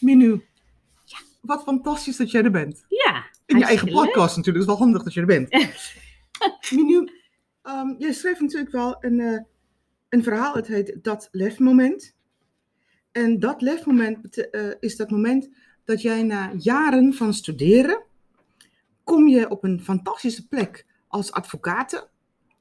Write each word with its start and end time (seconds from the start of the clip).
Minu, 0.00 0.44
wat 1.40 1.62
fantastisch 1.62 2.16
dat 2.16 2.30
jij 2.30 2.42
er 2.42 2.50
bent. 2.50 2.84
Ja. 2.88 3.24
In 3.46 3.58
je 3.58 3.64
eigen 3.64 3.88
podcast 3.88 4.36
natuurlijk, 4.36 4.46
het 4.46 4.56
is 4.56 4.66
wel 4.66 4.76
handig 4.76 5.02
dat 5.02 5.14
je 5.14 5.20
er 5.20 5.26
bent. 5.26 5.48
Minu, 6.76 7.08
ehm, 7.62 7.94
jij 7.98 8.12
schreef 8.12 8.40
natuurlijk 8.40 8.72
wel 8.72 8.96
een, 9.00 9.20
eh, 9.20 9.40
een 10.08 10.22
verhaal, 10.22 10.54
het 10.54 10.66
heet 10.66 10.98
Dat 11.02 11.28
Lefmoment. 11.30 12.18
En 13.12 13.38
dat 13.38 13.62
lefmoment 13.62 14.50
eh, 14.50 14.70
is 14.80 14.96
dat 14.96 15.10
moment 15.10 15.48
dat 15.84 16.02
jij 16.02 16.22
na 16.22 16.52
jaren 16.56 17.14
van 17.14 17.34
studeren, 17.34 18.02
kom 19.04 19.28
je 19.28 19.50
op 19.50 19.64
een 19.64 19.80
fantastische 19.80 20.48
plek 20.48 20.86
als 21.08 21.32
advocaat. 21.32 21.90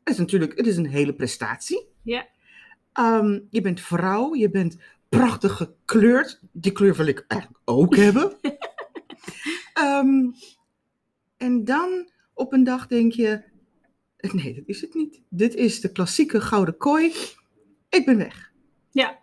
Het 0.04 0.14
is 0.14 0.18
natuurlijk, 0.18 0.58
het 0.58 0.68
is 0.68 0.78
een 0.78 0.90
hele 0.90 1.14
prestatie. 1.14 1.88
Ja. 2.04 2.28
Ehm, 2.94 3.40
je 3.50 3.62
bent 3.62 3.82
vrouw, 3.82 4.36
je 4.36 4.50
bent 4.50 4.78
prachtig 5.10 5.52
gekleurd. 5.56 6.40
Die 6.52 6.72
kleur 6.72 6.96
wil 6.96 7.06
ik 7.06 7.26
eigenlijk 7.28 7.62
ook 7.66 7.96
hebben. 8.06 8.38
Ehm, 9.74 10.30
en 11.38 11.66
dan 11.66 12.10
op 12.34 12.54
een 12.54 12.64
dag 12.64 12.88
denk 12.88 13.12
je, 13.12 13.42
nee, 14.18 14.54
dat 14.54 14.64
is 14.66 14.82
het 14.82 14.94
niet. 14.94 15.22
Dit 15.30 15.56
is 15.56 15.82
de 15.82 15.92
klassieke 15.92 16.42
gouden 16.42 16.78
kooi. 16.78 17.14
Ik 17.90 18.06
ben 18.06 18.18
weg. 18.18 18.52
Ja. 18.92 19.20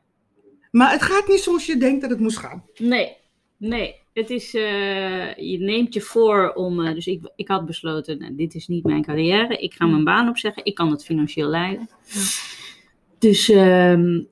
Maar 0.71 0.91
het 0.91 1.03
gaat 1.03 1.29
niet 1.29 1.41
zoals 1.41 1.67
je 1.67 1.77
denkt 1.77 2.01
dat 2.01 2.11
het 2.11 2.21
moest 2.21 2.39
gaan. 2.39 2.65
Nee, 2.77 3.17
nee. 3.57 4.05
Het 4.13 4.31
is, 4.31 4.55
eh, 4.55 5.35
je 5.35 5.59
neemt 5.59 5.95
je 5.95 6.01
voor 6.01 6.53
om, 6.53 6.85
eh, 6.85 6.95
dus 6.95 7.07
ik, 7.07 7.33
ik 7.37 7.49
had 7.49 7.67
besloten, 7.67 8.19
nou, 8.19 8.35
dit 8.35 8.55
is 8.55 8.67
niet 8.67 8.85
mijn 8.85 9.03
carrière. 9.03 9.57
Ik 9.57 9.75
ga 9.75 9.87
mijn 9.87 10.05
baan 10.05 10.29
opzeggen. 10.29 10.65
Ik 10.65 10.75
kan 10.75 10.91
het 10.91 11.05
financieel 11.05 11.49
leiden. 11.49 11.89
Dus 13.19 13.49
ehm, 13.49 14.23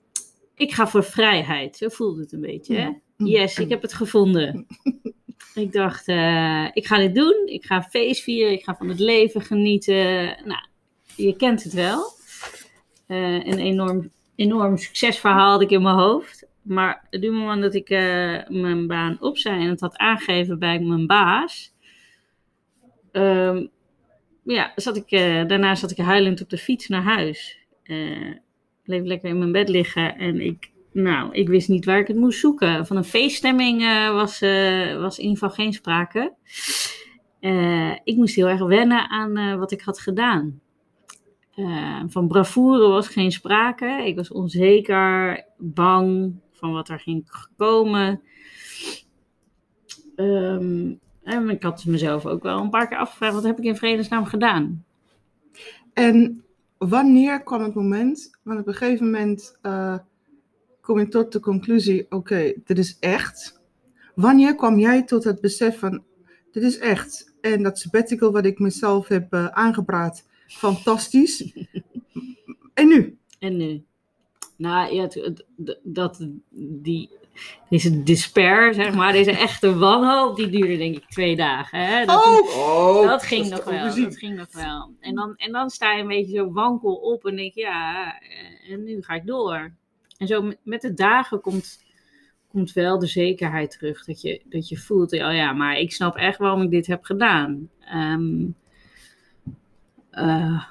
ik 0.54 0.72
ga 0.72 0.86
voor 0.86 1.04
vrijheid. 1.04 1.76
Zo 1.76 1.88
voelde 1.88 2.20
het 2.20 2.32
een 2.32 2.40
beetje. 2.40 2.76
Hè? 2.76 2.90
Yes, 3.16 3.58
ik 3.58 3.68
heb 3.68 3.82
het 3.82 3.92
gevonden. 3.92 4.66
ik 5.54 5.72
dacht, 5.72 6.08
eh, 6.08 6.68
ik 6.72 6.86
ga 6.86 6.98
dit 6.98 7.14
doen. 7.14 7.42
Ik 7.46 7.64
ga 7.64 7.82
feest 7.82 8.22
vieren. 8.22 8.52
Ik 8.52 8.64
ga 8.64 8.74
van 8.76 8.88
het 8.88 8.98
leven 8.98 9.40
genieten. 9.40 10.24
Nou, 10.44 10.66
je 11.16 11.36
kent 11.36 11.62
het 11.62 11.72
wel. 11.72 12.12
Eh, 13.06 13.46
een 13.46 13.58
enorm, 13.58 14.10
enorm 14.34 14.76
succesverhaal 14.76 15.50
had 15.50 15.62
ik 15.62 15.70
in 15.70 15.82
mijn 15.82 15.96
hoofd. 15.96 16.46
Maar 16.62 17.06
op 17.10 17.22
het 17.22 17.30
moment 17.30 17.62
dat 17.62 17.74
ik 17.74 17.90
eh, 17.90 18.48
mijn 18.48 18.86
baan 18.86 19.16
opzij 19.20 19.58
en 19.58 19.68
het 19.68 19.80
had 19.80 19.96
aangegeven 19.96 20.58
bij 20.58 20.80
mijn 20.80 21.06
baas. 21.06 21.72
ehm, 23.12 23.66
ja, 24.42 24.72
zat 24.76 24.96
ik, 24.96 25.10
daarna 25.48 25.74
zat 25.74 25.90
ik 25.90 25.96
huilend 25.96 26.40
op 26.40 26.50
de 26.50 26.58
fiets 26.58 26.88
naar 26.88 27.02
huis. 27.02 27.58
Bleef 28.84 29.04
lekker 29.04 29.28
in 29.28 29.38
mijn 29.38 29.52
bed 29.52 29.68
liggen 29.68 30.16
en 30.16 30.40
ik, 30.40 30.70
nou, 30.92 31.32
ik 31.32 31.48
wist 31.48 31.68
niet 31.68 31.84
waar 31.84 31.98
ik 31.98 32.06
het 32.06 32.16
moest 32.16 32.38
zoeken. 32.38 32.86
Van 32.86 32.96
een 32.96 33.04
feeststemming 33.04 33.82
eh, 33.82 34.12
was, 34.12 34.40
eh, 34.40 35.00
was 35.00 35.18
in 35.18 35.24
ieder 35.24 35.38
geval 35.38 35.54
geen 35.54 35.72
sprake. 35.72 36.34
Eh, 37.40 37.92
ik 38.04 38.16
moest 38.16 38.34
heel 38.34 38.48
erg 38.48 38.62
wennen 38.66 39.08
aan 39.10 39.58
wat 39.58 39.72
ik 39.72 39.80
had 39.80 40.00
gedaan. 40.00 40.62
Van 42.06 42.28
bravoure 42.28 42.88
was 42.88 43.08
geen 43.08 43.32
sprake. 43.32 44.02
Ik 44.06 44.16
was 44.16 44.32
onzeker, 44.32 45.44
bang 45.58 46.34
van 46.52 46.72
wat 46.72 46.88
er 46.88 47.00
ging 47.00 47.28
komen. 47.56 48.22
Ehm, 50.16 50.92
en 51.22 51.50
ik 51.50 51.62
had 51.62 51.84
mezelf 51.84 52.26
ook 52.26 52.42
wel 52.42 52.60
een 52.60 52.70
paar 52.70 52.88
keer 52.88 52.98
afgevraagd: 52.98 53.34
wat 53.34 53.44
heb 53.44 53.58
ik 53.58 53.64
in 53.64 53.76
vredesnaam 53.76 54.24
gedaan? 54.24 54.84
En 55.92 56.43
wanneer 56.88 57.42
kwam 57.42 57.62
het 57.62 57.74
moment, 57.74 58.30
want 58.42 58.60
op 58.60 58.66
een 58.66 58.74
gegeven 58.74 59.04
moment 59.04 59.58
eh, 59.62 59.98
kom 60.80 60.98
je 60.98 61.08
tot 61.08 61.32
de 61.32 61.40
conclusie, 61.40 62.06
oké, 62.10 62.52
dit 62.64 62.78
is 62.78 62.96
echt. 63.00 63.60
Wanneer 64.14 64.54
kwam 64.54 64.78
jij 64.78 65.02
tot 65.02 65.24
het 65.24 65.40
besef 65.40 65.78
van, 65.78 66.02
dit 66.52 66.62
is 66.62 66.78
echt. 66.78 67.34
En 67.40 67.62
dat 67.62 67.78
sabbatical 67.78 68.32
wat 68.32 68.44
ik 68.44 68.58
mezelf 68.58 69.08
heb 69.08 69.32
eh, 69.32 69.46
aangepraat, 69.46 70.24
fantastisch. 70.46 71.52
en 72.74 72.88
nu? 72.88 73.16
En 73.38 73.56
nu? 73.56 73.82
Nou 74.56 74.94
ja, 74.94 75.02
het- 75.02 75.14
het- 75.14 75.44
d- 75.64 75.78
dat, 75.82 76.28
die, 76.50 77.10
deze 77.68 78.02
despair, 78.02 78.74
zeg 78.74 78.94
maar, 78.94 79.12
deze 79.12 79.30
echte 79.30 79.78
wanhoop, 79.78 80.36
die 80.36 80.48
duurde 80.48 80.76
denk 80.76 80.96
ik 80.96 81.08
twee 81.08 81.36
dagen. 81.36 81.86
Hè? 81.86 82.04
Dat, 82.04 82.24
oh, 82.56 83.06
dat 83.06 83.22
ging 83.22 83.48
nog 83.48 83.64
wel, 83.64 83.94
dat 83.94 84.16
ging 84.18 84.36
nog 84.36 84.52
wel. 84.52 84.94
En 85.00 85.14
dan, 85.14 85.34
en 85.36 85.52
dan 85.52 85.70
sta 85.70 85.92
je 85.92 86.02
een 86.02 86.08
beetje 86.08 86.36
zo 86.36 86.52
wankel 86.52 86.94
op 86.94 87.26
en 87.26 87.36
denk 87.36 87.54
je, 87.54 87.60
ja, 87.60 88.18
eh, 88.20 88.72
en 88.72 88.84
nu 88.84 89.02
ga 89.02 89.14
ik 89.14 89.26
door. 89.26 89.72
En 90.18 90.26
zo 90.26 90.52
met, 90.62 90.80
de 90.80 90.94
dagen 90.94 91.40
komt, 91.40 91.84
komt 92.48 92.72
wel 92.72 92.98
de 92.98 93.06
zekerheid 93.06 93.70
terug, 93.70 94.04
dat 94.04 94.20
je, 94.20 94.40
dat 94.44 94.68
je 94.68 94.76
voelt, 94.76 95.12
oh 95.12 95.34
ja, 95.34 95.52
maar 95.52 95.78
ik 95.78 95.92
snap 95.92 96.16
echt 96.16 96.38
waarom 96.38 96.62
ik 96.62 96.70
dit 96.70 96.86
heb 96.86 97.04
gedaan. 97.04 97.70
Ehm, 97.80 98.46
eh, 100.10 100.64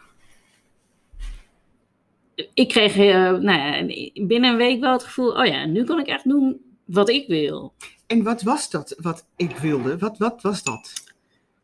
ik 2.54 2.68
kreeg 2.68 2.98
eh, 2.98 3.32
nou 3.32 3.44
ja, 3.44 3.86
binnen 4.26 4.52
een 4.52 4.58
week 4.58 4.80
wel 4.80 4.92
het 4.92 5.04
gevoel, 5.04 5.32
oh 5.32 5.46
ja, 5.46 5.66
nu 5.66 5.84
kan 5.84 6.00
ik 6.00 6.08
echt 6.08 6.30
doen 6.30 6.62
wat 6.86 7.10
ik 7.10 7.28
wil. 7.28 7.74
En 8.08 8.24
wat 8.24 8.42
was 8.42 8.70
dat 8.70 8.96
wat 9.02 9.28
ik 9.36 9.58
wilde? 9.58 9.98
Wat, 9.98 10.18
wat 10.18 10.42
was 10.42 10.64
dat? 10.64 10.94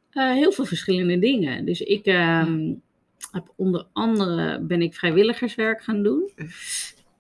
Eh, 0.09 0.34
heel 0.34 0.52
veel 0.52 0.66
verschillende 0.66 1.19
dingen. 1.19 1.66
Dus 1.66 1.81
ik 1.81 2.06
ehm, 2.06 2.74
heb 3.31 3.53
onder 3.56 3.85
andere 3.94 4.59
ben 4.59 4.81
ik 4.81 4.96
vrijwilligerswerk 4.96 5.81
gaan 5.84 6.03
doen. 6.03 6.31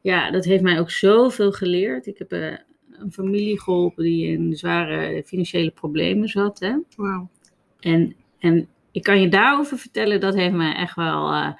Ja, 0.01 0.31
dat 0.31 0.45
heeft 0.45 0.63
mij 0.63 0.79
ook 0.79 0.91
zoveel 0.91 1.51
geleerd. 1.51 2.07
Ik 2.07 2.17
heb 2.17 2.31
eh, 2.31 2.53
een 2.91 3.11
familie 3.11 3.61
geholpen 3.61 4.03
die 4.03 4.27
in 4.27 4.55
zware 4.55 5.23
financiële 5.25 5.71
problemen 5.71 6.27
zat. 6.27 6.59
Hè? 6.59 6.75
Wauw. 6.95 7.29
En, 7.79 8.15
en 8.39 8.67
ik 8.91 9.03
kan 9.03 9.21
je 9.21 9.29
daarover 9.29 9.77
vertellen, 9.77 10.19
dat 10.19 10.35
heeft 10.35 10.55
mij 10.55 10.75
echt 10.75 10.95
wel 10.95 11.55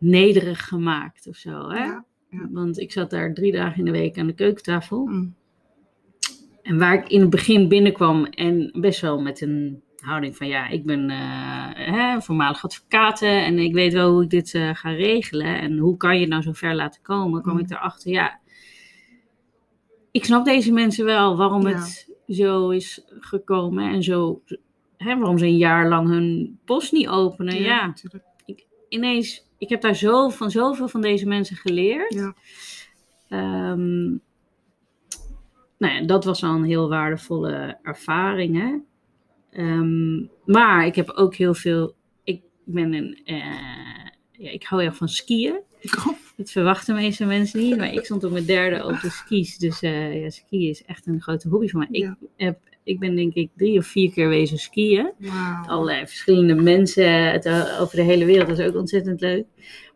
nederig 0.00 0.68
gemaakt 0.68 1.26
of 1.28 1.36
zo. 1.36 1.68
Hè? 1.68 1.84
Ja, 1.84 2.04
ja. 2.30 2.48
Want 2.50 2.78
ik 2.78 2.92
zat 2.92 3.10
daar 3.10 3.34
drie 3.34 3.52
dagen 3.52 3.78
in 3.78 3.84
de 3.84 3.90
week 3.90 4.18
aan 4.18 4.26
de 4.26 4.32
keukentafel. 4.32 5.06
Mm. 5.06 5.34
En 6.62 6.78
waar 6.78 6.94
ik 6.94 7.08
in 7.08 7.20
het 7.20 7.30
begin 7.30 7.68
binnenkwam 7.68 8.24
en 8.24 8.70
best 8.80 9.00
wel 9.00 9.20
met 9.20 9.40
een 9.40 9.82
houding 9.96 10.36
van 10.36 10.46
ja, 10.48 10.68
ik 10.68 10.84
ben 10.86 11.10
eh, 11.10 11.16
hè, 11.74 12.20
voormalig 12.20 12.64
advocaat 12.64 13.22
en 13.22 13.58
ik 13.58 13.74
weet 13.74 13.92
wel 13.92 14.12
hoe 14.12 14.22
ik 14.22 14.30
dit 14.30 14.54
eh, 14.54 14.74
ga 14.74 14.90
regelen. 14.90 15.60
En 15.60 15.78
hoe 15.78 15.96
kan 15.96 16.14
je 16.14 16.20
het 16.20 16.28
nou 16.30 16.42
zo 16.42 16.52
ver 16.52 16.74
laten 16.74 17.02
komen? 17.02 17.42
kwam 17.42 17.54
Mm. 17.54 17.60
ik 17.60 17.70
erachter, 17.70 18.10
ja, 18.10 18.40
ik 20.10 20.24
snap 20.24 20.44
deze 20.44 20.72
mensen 20.72 21.04
wel 21.04 21.36
waarom 21.36 21.68
Ja. 21.68 21.74
het 21.74 22.08
zo 22.28 22.70
is 22.70 23.04
gekomen 23.08 23.90
en 23.92 24.02
zo, 24.02 24.42
hè, 24.96 25.16
waarom 25.18 25.38
ze 25.38 25.44
een 25.46 25.56
jaar 25.56 25.88
lang 25.88 26.08
hun 26.08 26.58
post 26.64 26.92
niet 26.92 27.08
openen. 27.08 27.62
Ja, 27.62 27.86
natuurlijk. 27.86 28.24
ineens, 28.88 29.49
ik 29.60 29.68
heb 29.68 29.80
daar 29.80 29.96
zo 29.96 30.28
van 30.28 30.50
zoveel 30.50 30.88
van 30.88 31.00
deze 31.00 31.26
mensen 31.26 31.56
geleerd. 31.56 32.14
Ja. 32.14 32.34
Ehm, 33.28 34.08
nou 35.78 35.94
ja, 35.94 36.02
dat 36.02 36.24
was 36.24 36.42
al 36.42 36.54
een 36.54 36.64
heel 36.64 36.88
waardevolle 36.88 37.78
ervaring. 37.82 38.56
Hè? 38.56 38.76
Ehm, 39.50 40.26
maar 40.44 40.86
ik 40.86 40.94
heb 40.94 41.10
ook 41.10 41.34
heel 41.34 41.54
veel. 41.54 41.94
Ik 42.24 42.42
ben 42.64 42.92
een. 42.92 43.20
eh, 43.24 44.06
ja, 44.32 44.50
ik 44.50 44.64
hou 44.64 44.80
heel 44.80 44.90
erg 44.90 44.98
van 44.98 45.08
skiën. 45.08 45.60
Dat 46.36 46.50
verwachten 46.50 46.94
meeste 46.94 47.24
mensen 47.24 47.60
niet. 47.60 47.76
Maar 47.76 47.92
ik 47.92 48.04
stond 48.04 48.24
op 48.24 48.32
mijn 48.32 48.44
derde 48.44 48.84
op 48.84 49.00
de 49.00 49.10
skis. 49.10 49.58
Dus 49.58 49.82
eh, 49.82 50.22
ja, 50.22 50.30
skiën 50.30 50.68
is 50.68 50.84
echt 50.84 51.06
een 51.06 51.20
grote 51.20 51.48
hobby 51.48 51.68
van 51.68 51.80
mij. 51.80 52.00
Ja. 52.00 52.16
Ik, 52.20 52.28
heb, 52.36 52.58
ik 52.82 52.98
ben 52.98 53.16
denk 53.16 53.34
ik 53.34 53.50
drie 53.56 53.78
of 53.78 53.86
vier 53.86 54.12
keer 54.12 54.28
wezen 54.28 54.58
skiën 54.58 55.10
Wauw. 55.18 55.64
allerlei 55.66 56.06
verschillende 56.06 56.54
mensen 56.54 57.30
het, 57.30 57.44
eh, 57.46 57.78
over 57.80 57.96
de 57.96 58.02
hele 58.02 58.24
wereld. 58.24 58.48
Dat 58.48 58.58
is 58.58 58.66
ook 58.66 58.76
ontzettend 58.76 59.20
leuk. 59.20 59.44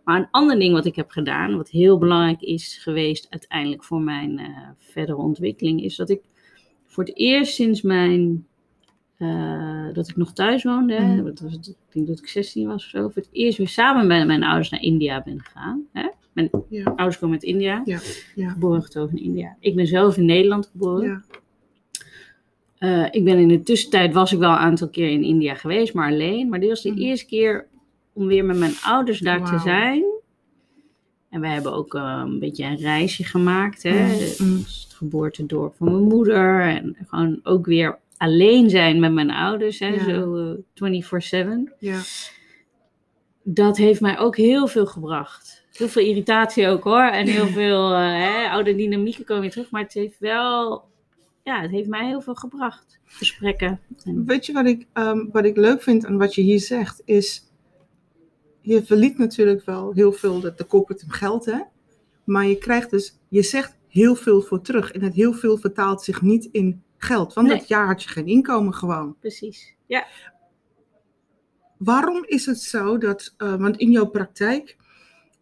Maar 0.04 0.18
een 0.20 0.28
ander 0.30 0.58
ding 0.58 0.72
wat 0.72 0.84
ik 0.86 0.96
heb 0.96 1.10
gedaan, 1.10 1.56
wat 1.56 1.68
heel 1.70 1.98
belangrijk 1.98 2.40
is 2.40 2.78
geweest 2.82 3.26
uiteindelijk 3.30 3.84
voor 3.84 4.00
mijn 4.00 4.38
eh, 4.38 4.46
verdere 4.78 5.18
ontwikkeling, 5.18 5.82
is 5.82 5.96
dat 5.96 6.10
ik 6.10 6.20
voor 6.86 7.04
het 7.04 7.16
eerst 7.16 7.54
sinds 7.54 7.82
mijn, 7.82 8.46
eh, 9.18 9.86
dat 9.92 10.08
ik 10.08 10.16
nog 10.16 10.32
thuis 10.32 10.62
woonde, 10.62 11.00
Mhm. 11.00 11.24
dat 11.24 11.40
was, 11.40 11.52
ik 11.54 11.74
denk 11.92 12.06
dat 12.06 12.18
ik 12.18 12.26
16 12.28 12.66
was 12.66 12.84
of 12.84 12.90
zo, 12.90 13.02
voor 13.02 13.22
het 13.22 13.28
eerst 13.32 13.58
weer 13.58 13.68
samen 13.68 14.06
met 14.06 14.26
mijn 14.26 14.42
ouders 14.42 14.70
naar 14.70 14.82
India 14.82 15.22
ben 15.22 15.40
gegaan. 15.40 15.82
Hè? 15.92 16.08
Mijn 16.32 16.50
Ja. 16.68 16.82
ouders 16.84 17.18
komen 17.18 17.34
uit 17.34 17.44
India, 17.44 17.82
Ja. 17.84 17.98
Ja. 18.34 18.48
geboren 18.50 18.76
en 18.76 18.82
getogen 18.84 19.16
in 19.18 19.24
India. 19.24 19.56
Ik 19.60 19.74
ben 19.74 19.86
zelf 19.86 20.16
in 20.16 20.24
Nederland 20.24 20.66
geboren. 20.66 21.08
Ja. 21.08 21.22
Eh, 22.84 23.04
ik 23.10 23.24
ben 23.24 23.38
in 23.38 23.48
de 23.48 23.62
tussentijd 23.62 24.12
was 24.14 24.32
ik 24.32 24.38
wel 24.38 24.50
een 24.50 24.56
aantal 24.56 24.88
keer 24.88 25.08
in 25.10 25.22
India 25.22 25.54
geweest, 25.54 25.94
maar 25.94 26.10
alleen. 26.10 26.48
Maar 26.48 26.60
dit 26.60 26.68
was 26.68 26.82
de 26.82 26.90
Mhm. 26.90 27.00
eerste 27.00 27.26
keer 27.26 27.66
om 28.12 28.26
weer 28.26 28.44
met 28.44 28.56
mijn 28.56 28.74
ouders 28.84 29.18
daar 29.18 29.44
te 29.44 29.58
zijn. 29.58 30.04
En 31.30 31.40
wij 31.40 31.50
hebben 31.50 31.72
ook 31.72 31.94
eh, 31.94 32.22
een 32.24 32.38
beetje 32.38 32.64
een 32.64 32.76
reisje 32.76 33.24
gemaakt. 33.24 33.82
Hè? 33.82 33.90
Mhm. 34.06 34.18
Dat 34.18 34.62
was 34.62 34.82
het 34.88 34.94
geboortedorp 34.94 35.76
van 35.76 35.86
mijn 35.92 36.02
moeder. 36.08 36.60
En 36.60 36.96
gewoon 37.08 37.40
ook 37.42 37.66
weer 37.66 37.98
alleen 38.16 38.70
zijn 38.70 39.00
met 39.00 39.12
mijn 39.12 39.30
ouders. 39.30 39.78
Hè? 39.78 39.86
Ja. 39.88 40.04
Zo 40.04 40.36
eh, 40.36 40.58
24-7. 40.74 41.72
Ja. 41.78 42.00
Dat 43.42 43.76
heeft 43.76 44.00
mij 44.00 44.18
ook 44.18 44.36
heel 44.36 44.66
veel 44.66 44.86
gebracht. 44.86 45.64
Heel 45.72 45.88
veel 45.88 46.02
irritatie 46.06 46.68
ook 46.68 46.84
hoor. 46.84 47.02
En 47.10 47.26
heel 47.26 47.46
veel 47.62 47.92
eh, 47.92 47.98
hè, 47.98 48.48
oude 48.50 48.74
dynamieken 48.74 49.24
komen 49.24 49.42
weer 49.42 49.50
terug. 49.50 49.70
Maar 49.70 49.82
het 49.82 49.92
heeft 49.92 50.18
wel 50.18 50.84
ja, 51.44 51.60
het 51.60 51.70
heeft 51.70 51.88
mij 51.88 52.06
heel 52.06 52.20
veel 52.20 52.34
gebracht. 52.34 52.98
Gesprekken. 53.04 53.80
En, 54.04 54.26
Weet 54.26 54.46
je 54.46 54.52
wat 54.52 54.66
ik, 54.66 54.86
ehm, 54.92 55.26
wat 55.32 55.44
ik 55.44 55.56
leuk 55.56 55.82
vind 55.82 56.06
aan 56.06 56.18
wat 56.18 56.34
je 56.34 56.42
hier 56.42 56.60
zegt, 56.60 57.02
is 57.04 57.52
je 58.60 58.84
verliet 58.84 59.18
natuurlijk 59.18 59.64
wel 59.64 59.92
heel 59.92 60.12
veel 60.12 60.40
de, 60.40 60.52
de 60.56 60.66
corporate 60.66 61.04
geld, 61.10 61.44
hè? 61.44 61.58
maar 62.24 62.46
je 62.46 62.58
krijgt 62.58 62.90
dus, 62.90 63.18
je 63.28 63.42
zegt 63.42 63.76
heel 63.88 64.14
veel 64.14 64.42
voor 64.42 64.60
terug 64.60 64.92
en 64.92 65.02
het 65.02 65.14
heel 65.14 65.32
veel 65.32 65.56
vertaalt 65.58 66.02
zich 66.02 66.22
niet 66.22 66.48
in 66.52 66.82
geld, 66.96 67.32
want 67.34 67.48
Nee. 67.48 67.58
dat 67.58 67.68
jaar 67.68 67.86
had 67.86 68.02
je 68.02 68.08
geen 68.08 68.26
inkomen 68.26 68.74
gewoon. 68.74 69.16
precies. 69.20 69.74
Ja. 69.86 70.06
Waarom 71.78 72.24
is 72.26 72.46
het 72.46 72.60
zo 72.60 72.98
dat, 72.98 73.34
eh, 73.36 73.54
want 73.56 73.76
in 73.76 73.90
jouw 73.90 74.06
praktijk, 74.06 74.76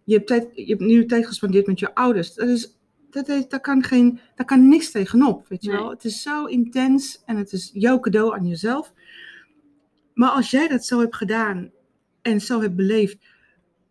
je 0.04 0.14
hebt, 0.14 0.26
tijd, 0.26 0.48
je 0.54 0.64
hebt 0.66 0.80
nu 0.80 1.06
tijd 1.06 1.26
gespendeerd 1.26 1.66
met 1.66 1.78
je 1.78 1.94
ouders, 1.94 2.34
dat 2.34 2.48
is, 2.48 2.78
dat 3.12 3.28
is, 3.28 3.48
daar, 3.48 3.60
kan 3.60 3.82
geen, 3.82 4.20
daar 4.34 4.46
kan 4.46 4.68
niks 4.68 4.90
tegenop, 4.90 5.48
weet 5.48 5.64
je 5.64 5.70
Nee. 5.70 5.78
wel. 5.78 5.90
Het 5.90 6.04
is 6.04 6.22
zo 6.22 6.44
intens 6.44 7.22
en 7.26 7.36
het 7.36 7.52
is 7.52 7.70
jouw 7.74 8.00
cadeau 8.00 8.34
aan 8.34 8.46
jezelf. 8.46 8.92
Maar 10.14 10.30
als 10.30 10.50
jij 10.50 10.68
dat 10.68 10.84
zo 10.84 11.00
hebt 11.00 11.16
gedaan 11.16 11.70
en 12.22 12.40
zo 12.40 12.60
hebt 12.60 12.76
beleefd, 12.76 13.18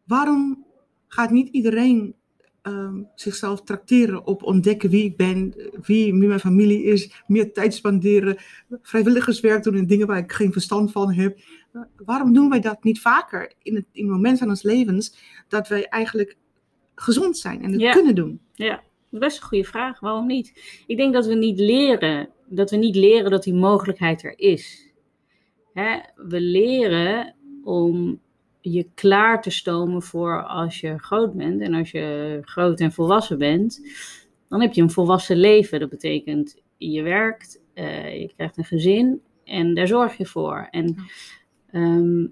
waarom 0.04 0.66
gaat 1.08 1.32
niet 1.32 1.50
iedereen 1.50 2.16
ehm, 2.62 3.02
zichzelf 3.16 3.62
tracteren 3.62 4.26
op 4.26 4.44
ontdekken 4.44 4.90
wie 4.90 5.04
ik 5.04 5.18
ben, 5.18 5.54
wie, 5.82 6.14
wie 6.14 6.28
mijn 6.28 6.40
familie 6.40 6.84
is, 6.84 7.24
meer 7.28 7.54
tijd 7.54 7.74
spenderen, 7.74 8.38
vrijwilligerswerk 8.82 9.64
doen 9.64 9.76
en 9.76 9.88
dingen 9.88 10.08
waar 10.08 10.18
ik 10.18 10.32
geen 10.32 10.52
verstand 10.52 10.92
van 10.92 11.14
heb. 11.14 11.38
Uh, 11.74 11.82
waarom 12.06 12.34
doen 12.34 12.50
wij 12.50 12.60
dat 12.60 12.84
niet 12.84 13.02
vaker 13.02 13.54
in 13.62 13.76
het, 13.76 13.86
in 13.92 14.04
het 14.04 14.12
moment 14.14 14.40
van 14.40 14.50
ons 14.50 14.64
levens 14.64 15.16
dat 15.48 15.68
wij 15.68 15.88
eigenlijk 15.88 16.38
gezond 16.96 17.38
zijn 17.38 17.64
en 17.64 17.72
het 17.72 17.92
kunnen 17.92 18.16
doen? 18.16 18.40
Ja, 18.54 18.84
best 19.20 19.38
een 19.38 19.48
goede 19.48 19.64
vraag. 19.64 20.00
Waarom 20.00 20.28
niet? 20.28 20.84
Ik 20.88 20.98
denk 20.98 21.14
dat 21.14 21.26
we 21.26 21.36
niet 21.36 21.60
leren, 21.60 22.30
dat 22.48 22.70
we 22.70 22.78
niet 22.78 22.96
leren 22.96 23.32
dat 23.32 23.44
die 23.44 23.54
mogelijkheid 23.54 24.24
er 24.24 24.40
is. 24.40 24.94
Hè? 25.74 26.00
We 26.16 26.42
leren 26.42 27.36
om 27.64 28.20
je 28.62 28.90
klaar 28.94 29.42
te 29.42 29.50
stomen 29.50 30.02
voor 30.02 30.44
als 30.44 30.80
je 30.80 31.00
groot 31.00 31.34
bent. 31.34 31.62
En 31.62 31.74
als 31.74 31.92
je 31.92 32.40
groot 32.42 32.80
en 32.80 32.92
volwassen 32.92 33.38
bent, 33.38 33.82
dan 34.48 34.62
heb 34.62 34.74
je 34.74 34.82
een 34.82 34.92
volwassen 34.92 35.38
leven. 35.38 35.80
Dat 35.80 35.90
betekent, 35.90 36.62
je 36.78 37.02
werkt, 37.02 37.62
eh, 37.74 38.22
je 38.22 38.34
krijgt 38.36 38.58
een 38.58 38.66
gezin 38.66 39.22
en 39.44 39.74
daar 39.74 39.88
zorg 39.88 40.18
je 40.18 40.26
voor. 40.26 40.68
En 40.72 40.96
ehm, 41.72 42.28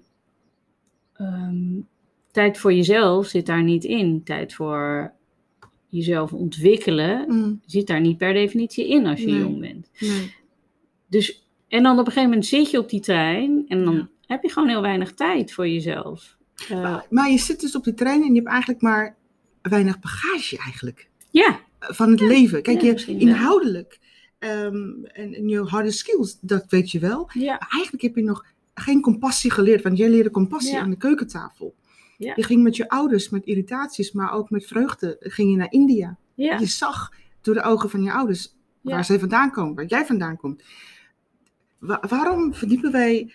ehm, 1.12 1.80
tijd 2.30 2.58
voor 2.58 2.72
jezelf 2.72 3.26
zit 3.26 3.46
daar 3.46 3.62
niet 3.62 3.84
in. 3.84 4.24
Tijd 4.24 4.54
voor 4.54 5.12
jezelf 5.90 6.32
ontwikkelen 6.32 7.24
Mm, 7.28 7.60
zit 7.66 7.86
daar 7.86 8.00
niet 8.00 8.16
per 8.18 8.32
definitie 8.32 8.88
in 8.88 9.06
als 9.06 9.20
je 9.20 9.26
Nee. 9.26 9.38
jong 9.40 9.60
bent. 9.60 9.90
nee. 10.00 10.34
Dus, 11.06 11.48
en 11.68 11.82
dan 11.82 11.92
op 11.92 11.98
een 11.98 12.04
gegeven 12.12 12.28
moment 12.28 12.46
zit 12.46 12.70
je 12.70 12.78
op 12.78 12.88
die 12.90 13.00
trein 13.00 13.64
en 13.68 13.84
dan 13.84 13.94
Ja. 13.94 14.08
heb 14.26 14.42
je 14.42 14.50
gewoon 14.50 14.68
heel 14.68 14.82
weinig 14.82 15.14
tijd 15.14 15.52
voor 15.52 15.68
jezelf. 15.68 16.36
Eh, 16.68 16.82
Maar, 16.82 17.06
maar 17.10 17.30
je 17.30 17.38
zit 17.38 17.60
dus 17.60 17.74
op 17.76 17.84
de 17.84 17.94
trein 17.94 18.22
en 18.22 18.28
je 18.28 18.34
hebt 18.40 18.48
eigenlijk 18.52 18.80
maar 18.82 19.16
weinig 19.62 19.98
bagage 20.00 20.58
eigenlijk. 20.58 21.08
ja, 21.30 21.60
van 21.80 22.10
het 22.10 22.20
leven. 22.20 22.62
Kijk, 22.62 22.80
ja, 22.80 22.92
je 23.06 23.16
inhoudelijk 23.18 23.98
ehm, 24.38 25.04
en, 25.04 25.34
en 25.34 25.48
je 25.48 25.58
harde 25.62 25.90
skills, 25.90 26.38
dat 26.40 26.64
weet 26.68 26.90
je 26.90 26.98
wel. 26.98 27.30
ja, 27.32 27.50
Maar 27.58 27.68
eigenlijk 27.72 28.02
heb 28.02 28.16
je 28.16 28.22
nog 28.22 28.44
geen 28.74 29.00
compassie 29.00 29.50
geleerd, 29.50 29.82
want 29.82 29.98
jij 29.98 30.08
leerde 30.10 30.30
compassie 30.30 30.78
aan 30.78 30.90
de 30.90 30.96
keukentafel. 30.96 31.74
Ja. 32.20 32.32
Je 32.36 32.44
ging 32.44 32.62
met 32.62 32.76
je 32.76 32.88
ouders 32.88 33.28
met 33.28 33.44
irritaties, 33.44 34.12
maar 34.12 34.32
ook 34.32 34.50
met 34.50 34.66
vreugde, 34.66 35.16
ging 35.20 35.50
je 35.50 35.56
naar 35.56 35.72
India. 35.72 36.16
ja, 36.34 36.58
Je 36.58 36.66
zag 36.66 37.12
door 37.40 37.54
de 37.54 37.62
ogen 37.62 37.90
van 37.90 38.02
je 38.02 38.12
ouders 38.12 38.54
waar 38.80 38.96
ja. 38.96 39.02
zij 39.02 39.18
vandaan 39.18 39.50
komen, 39.50 39.74
waar 39.74 39.86
jij 39.86 40.06
vandaan 40.06 40.36
komt. 40.36 40.62
Wa- 41.78 42.02
waarom 42.08 42.54
verdiepen 42.54 42.92
wij... 42.92 43.32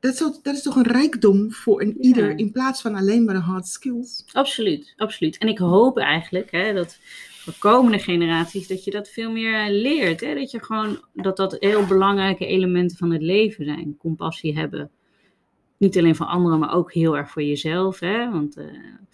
Dat 0.00 0.12
is, 0.12 0.18
toch- 0.18 0.40
dat 0.42 0.54
is 0.54 0.62
toch 0.62 0.76
een 0.76 0.86
rijkdom 0.86 1.52
voor 1.52 1.80
een 1.82 1.96
ieder, 2.00 2.38
in 2.38 2.52
plaats 2.52 2.80
van 2.82 2.94
alleen 2.94 3.24
maar 3.24 3.34
de 3.34 3.40
hard 3.40 3.66
skills. 3.66 4.24
absoluut, 4.32 4.94
absoluut. 4.96 5.38
En 5.38 5.48
ik 5.48 5.58
hoop 5.58 5.98
eigenlijk 5.98 6.50
hè, 6.50 6.72
dat 6.74 6.98
voor 7.38 7.54
komende 7.58 7.98
generaties 7.98 8.66
dat 8.68 8.84
je 8.84 8.90
dat 8.90 9.08
veel 9.08 9.30
meer 9.30 9.54
eh, 9.64 9.70
leert. 9.70 10.20
Hè? 10.20 10.34
Dat 10.34 10.50
je 10.50 10.64
gewoon, 10.64 11.04
dat 11.14 11.36
dat 11.36 11.56
heel 11.58 11.86
belangrijke 11.86 12.46
elementen 12.46 12.96
van 12.96 13.10
het 13.12 13.22
leven 13.22 13.64
zijn. 13.64 13.96
Compassie 13.98 14.58
hebben. 14.58 14.90
Niet 15.78 15.98
alleen 15.98 16.16
voor 16.16 16.26
anderen, 16.26 16.58
maar 16.58 16.74
ook 16.74 16.92
heel 16.92 17.16
erg 17.16 17.30
voor 17.30 17.42
jezelf. 17.42 18.00
Hè? 18.00 18.30
Want 18.30 18.56
eh, 18.56 18.64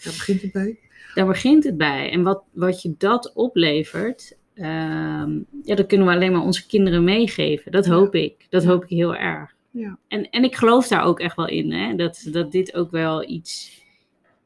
Daar 0.05 0.13
begint 0.13 0.43
het 0.43 0.53
bij. 0.53 0.79
Daar 1.15 1.27
begint 1.27 1.65
het 1.65 1.77
bij. 1.77 2.11
En 2.11 2.23
wat, 2.23 2.43
wat 2.53 2.83
je 2.83 2.95
dat 2.99 3.33
oplevert, 3.35 4.37
ehm, 4.55 5.39
ja, 5.63 5.75
dat 5.75 5.87
kunnen 5.87 6.07
we 6.07 6.13
alleen 6.13 6.33
maar 6.33 6.43
onze 6.43 6.67
kinderen 6.67 7.05
meegeven. 7.05 7.73
Dat 7.73 7.87
hoop 7.87 8.15
ik. 8.15 8.47
Dat 8.49 8.63
Ja. 8.63 8.69
hoop 8.69 8.83
ik 8.83 8.89
heel 8.89 9.15
erg. 9.17 9.55
Ja. 9.71 9.99
En, 10.09 10.31
en 10.31 10.45
ik 10.45 10.55
geloof 10.57 10.89
daar 10.89 11.03
ook 11.05 11.21
echt 11.21 11.37
wel 11.37 11.49
in, 11.49 11.73
hè? 11.73 11.95
Dat, 11.95 12.29
dat 12.31 12.53
dit 12.53 12.75
ook 12.75 12.91
wel 12.91 13.29
iets. 13.29 13.83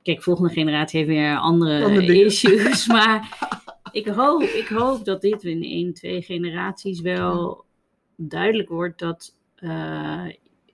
Kijk, 0.02 0.22
volgende 0.22 0.52
generatie 0.52 0.98
heeft 0.98 1.10
weer 1.10 1.36
andere 1.36 2.24
issues. 2.24 2.86
Maar 2.96 3.38
ik 3.92 4.06
hoop, 4.06 4.42
ik 4.42 4.68
hoop 4.68 5.04
dat 5.04 5.20
dit 5.20 5.44
in 5.44 5.62
één, 5.62 5.94
twee 5.94 6.22
generaties 6.22 7.00
wel 7.00 7.64
duidelijk 8.16 8.68
wordt 8.68 8.98
dat, 8.98 9.36
eh, 9.56 10.24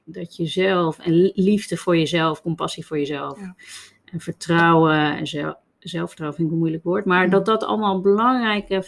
dat 0.05 0.37
jezelf 0.37 0.99
en 0.99 1.13
liefde 1.35 1.77
voor 1.77 1.97
jezelf, 1.97 2.43
compassie 2.43 2.87
voor 2.87 2.99
jezelf 2.99 3.39
Ja. 3.41 3.55
en 4.05 4.21
vertrouwen 4.21 5.17
en 5.17 5.27
zelf, 5.27 5.55
zelfvertrouwen 5.79 6.37
vind 6.39 6.49
ik 6.49 6.55
een 6.55 6.61
moeilijk 6.61 6.85
woord, 6.85 7.05
maar 7.05 7.25
Ja. 7.25 7.31
dat 7.31 7.47
dat 7.47 7.63
allemaal 7.65 8.01
belangrijke 8.01 8.85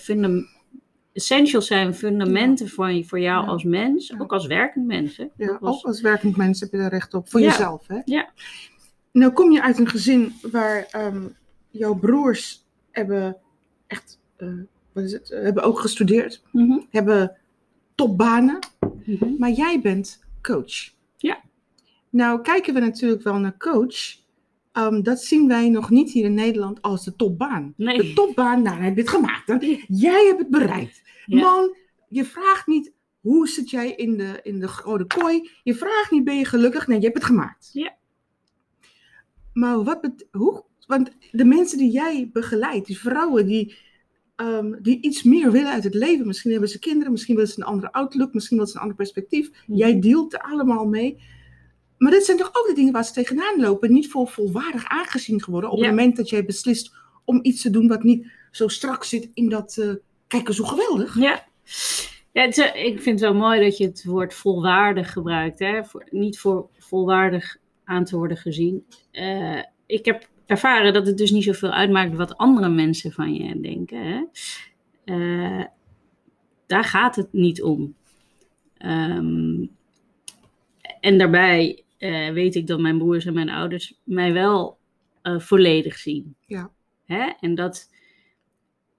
essentials 1.12 1.66
zijn, 1.66 1.94
fundamenten 1.94 2.68
voor, 2.68 2.90
je- 2.90 3.04
voor 3.04 3.20
jou 3.20 3.44
Ja. 3.44 3.50
als 3.50 3.64
mens, 3.64 4.18
ook 4.18 4.32
als 4.32 4.46
werkend 4.46 4.86
mens. 4.86 5.16
hè. 5.16 5.26
Ja, 5.36 5.50
Ook 5.50 5.60
als- 5.60 5.76
ook 5.76 5.84
als 5.84 6.00
werkend 6.00 6.36
mens 6.36 6.60
heb 6.60 6.70
je 6.70 6.76
daar 6.78 6.90
recht 6.90 7.14
op. 7.14 7.28
Voor 7.30 7.40
jezelf, 7.40 7.86
hè? 7.86 8.00
Ja. 8.04 8.30
Nou 9.12 9.32
kom 9.32 9.52
je 9.52 9.62
uit 9.62 9.78
een 9.78 9.88
gezin 9.88 10.32
waar 10.50 10.86
ehm, 10.90 11.22
jouw 11.70 11.94
broers 11.94 12.64
hebben 12.90 13.36
echt, 13.86 14.18
eh, 14.36 14.48
wat 14.92 15.04
is 15.04 15.12
het, 15.12 15.28
hebben 15.28 15.62
ook 15.62 15.78
gestudeerd. 15.80 16.42
Mhm, 16.52 16.78
Hebben 16.90 17.36
topbanen. 17.94 18.58
mhm. 19.06 19.26
Maar 19.38 19.50
jij 19.50 19.80
bent 19.80 20.24
coach. 20.42 20.94
Nou 22.10 22.40
kijken 22.40 22.74
we 22.74 22.80
natuurlijk 22.80 23.22
wel 23.22 23.38
naar 23.38 23.56
coach. 23.56 24.24
Ehm, 24.72 25.02
dat 25.02 25.22
zien 25.22 25.48
wij 25.48 25.68
nog 25.68 25.90
niet 25.90 26.10
hier 26.10 26.24
in 26.24 26.34
Nederland 26.34 26.82
als 26.82 27.04
de 27.04 27.16
topbaan. 27.16 27.74
Nee. 27.76 27.96
De 27.96 28.12
topbaan, 28.12 28.62
nou 28.62 28.76
dan 28.76 28.84
heb 28.84 28.94
je 28.94 29.00
het 29.00 29.10
gemaakt. 29.10 29.56
Jij 29.88 30.26
hebt 30.26 30.38
het 30.38 30.50
bereikt. 30.50 31.02
Ja. 31.26 31.40
Man, 31.40 31.76
je 32.08 32.24
vraagt 32.24 32.66
niet 32.66 32.92
hoe 33.20 33.48
zit 33.48 33.70
jij 33.70 33.92
in 33.92 34.16
de, 34.16 34.40
in 34.42 34.60
de 34.60 34.68
gouden 34.68 35.06
kooi. 35.06 35.50
Je 35.62 35.74
vraagt 35.74 36.10
niet 36.10 36.24
ben 36.24 36.38
je 36.38 36.44
gelukkig. 36.44 36.86
Nee, 36.86 36.98
je 36.98 37.04
hebt 37.04 37.16
het 37.16 37.26
gemaakt. 37.26 37.70
Ja. 37.72 37.96
Maar 39.52 39.84
wat 39.84 40.26
hoe, 40.30 40.64
want 40.86 41.10
de 41.30 41.44
mensen 41.44 41.78
die 41.78 41.90
jij 41.90 42.30
begeleidt, 42.32 42.86
die 42.86 42.98
vrouwen 42.98 43.46
die, 43.46 43.76
ehm, 44.36 44.82
die 44.82 45.00
iets 45.00 45.22
meer 45.22 45.52
willen 45.52 45.72
uit 45.72 45.84
het 45.84 45.94
leven. 45.94 46.26
Misschien 46.26 46.50
hebben 46.50 46.68
ze 46.68 46.78
kinderen, 46.78 47.12
misschien 47.12 47.34
willen 47.34 47.50
ze 47.50 47.60
een 47.60 47.66
andere 47.66 47.92
outlook, 47.92 48.34
misschien 48.34 48.56
willen 48.56 48.72
ze 48.72 48.76
een 48.76 48.82
ander 48.82 48.96
perspectief. 48.96 49.50
Jij 49.66 50.00
dealt 50.00 50.32
er 50.32 50.40
allemaal 50.40 50.86
mee. 50.86 51.18
Maar 51.98 52.10
dit 52.10 52.24
zijn 52.24 52.36
toch 52.36 52.50
ook 52.52 52.66
de 52.66 52.74
dingen 52.74 52.92
waar 52.92 53.04
ze 53.04 53.12
tegenaan 53.12 53.60
lopen. 53.60 53.92
Niet 53.92 54.10
voor 54.10 54.28
volwaardig 54.28 54.84
aangezien 54.84 55.42
geworden. 55.42 55.70
Op 55.70 55.78
Ja. 55.78 55.82
het 55.84 55.94
moment 55.94 56.16
dat 56.16 56.28
jij 56.28 56.44
beslist 56.44 56.94
om 57.24 57.38
iets 57.42 57.62
te 57.62 57.70
doen 57.70 57.88
wat 57.88 58.02
niet 58.02 58.30
zo 58.50 58.68
strak 58.68 59.04
zit 59.04 59.30
in 59.34 59.48
dat. 59.48 59.76
eh 59.78 59.90
kijk 60.26 60.48
eens 60.48 60.58
hoe 60.58 60.68
geweldig. 60.68 61.18
Ja. 61.18 61.44
Ja, 62.32 62.42
het 62.42 62.56
ik 62.74 63.02
vind 63.02 63.20
het 63.20 63.30
wel 63.30 63.34
mooi 63.34 63.60
dat 63.60 63.76
je 63.76 63.84
het 63.84 64.04
woord 64.04 64.34
volwaardig 64.34 65.12
gebruikt. 65.12 65.58
Hè? 65.58 65.84
Voor, 65.84 66.06
niet 66.10 66.38
voor 66.38 66.68
volwaardig 66.78 67.56
aan 67.84 68.04
te 68.04 68.16
worden 68.16 68.36
gezien. 68.36 68.84
Eh, 69.10 69.62
ik 69.86 70.04
heb 70.04 70.28
ervaren 70.46 70.92
dat 70.92 71.06
het 71.06 71.18
dus 71.18 71.30
niet 71.30 71.44
zoveel 71.44 71.70
uitmaakt 71.70 72.16
wat 72.16 72.36
andere 72.36 72.68
mensen 72.68 73.12
van 73.12 73.34
je 73.34 73.60
denken. 73.60 74.02
Hè? 74.06 74.24
Eh, 75.04 75.64
daar 76.66 76.84
gaat 76.84 77.16
het 77.16 77.32
niet 77.32 77.62
om. 77.62 77.94
Ehm, 78.78 79.64
en 81.00 81.18
daarbij 81.18 81.82
eh, 82.06 82.32
weet 82.32 82.54
ik 82.54 82.66
dat 82.66 82.80
mijn 82.80 82.98
broers 82.98 83.24
en 83.24 83.34
mijn 83.34 83.50
ouders 83.50 84.00
mij 84.04 84.32
wel 84.32 84.78
eh, 85.22 85.38
volledig 85.38 85.96
zien. 85.98 86.36
Ja. 86.46 86.70
Hè? 87.04 87.30
En, 87.40 87.54
dat, 87.54 87.90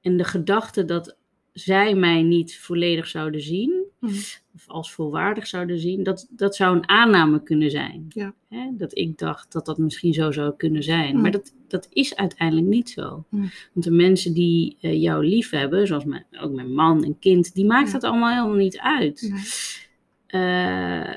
en 0.01 0.17
de 0.17 0.23
gedachte 0.23 0.85
dat 0.85 1.17
zij 1.53 1.95
mij 1.95 2.21
niet 2.21 2.57
volledig 2.59 3.07
zouden 3.07 3.41
zien, 3.41 3.85
Mhm. 3.99 4.13
of 4.53 4.67
als 4.67 4.91
volwaardig 4.93 5.47
zouden 5.47 5.79
zien, 5.79 6.03
dat, 6.03 6.27
dat 6.29 6.55
zou 6.55 6.75
een 6.75 6.89
aanname 6.89 7.43
kunnen 7.43 7.71
zijn. 7.71 8.05
Ja. 8.09 8.33
Hè? 8.49 8.69
Dat 8.77 8.97
ik 8.97 9.17
dacht 9.17 9.51
dat 9.51 9.65
dat 9.65 9.77
misschien 9.77 10.13
zo 10.13 10.31
zou 10.31 10.53
kunnen 10.57 10.83
zijn. 10.83 11.13
Mhm. 11.13 11.21
Maar 11.21 11.31
dat, 11.31 11.53
dat 11.67 11.87
is 11.91 12.15
uiteindelijk 12.15 12.67
niet 12.67 12.89
zo. 12.89 13.25
Mhm. 13.29 13.41
Want 13.73 13.85
de 13.85 13.91
mensen 13.91 14.33
die 14.33 14.77
eh, 14.81 15.01
jou 15.01 15.25
lief 15.25 15.49
hebben, 15.49 15.87
zoals 15.87 16.05
mijn, 16.05 16.25
ook 16.41 16.51
mijn 16.51 16.73
man 16.73 17.03
en 17.03 17.19
kind, 17.19 17.53
die 17.53 17.65
maakt 17.65 17.87
Ja. 17.87 17.93
dat 17.93 18.03
allemaal 18.03 18.29
helemaal 18.35 18.63
niet 18.63 18.79
uit. 18.79 19.21
Nee. 19.31 20.41
Eh, 20.41 21.13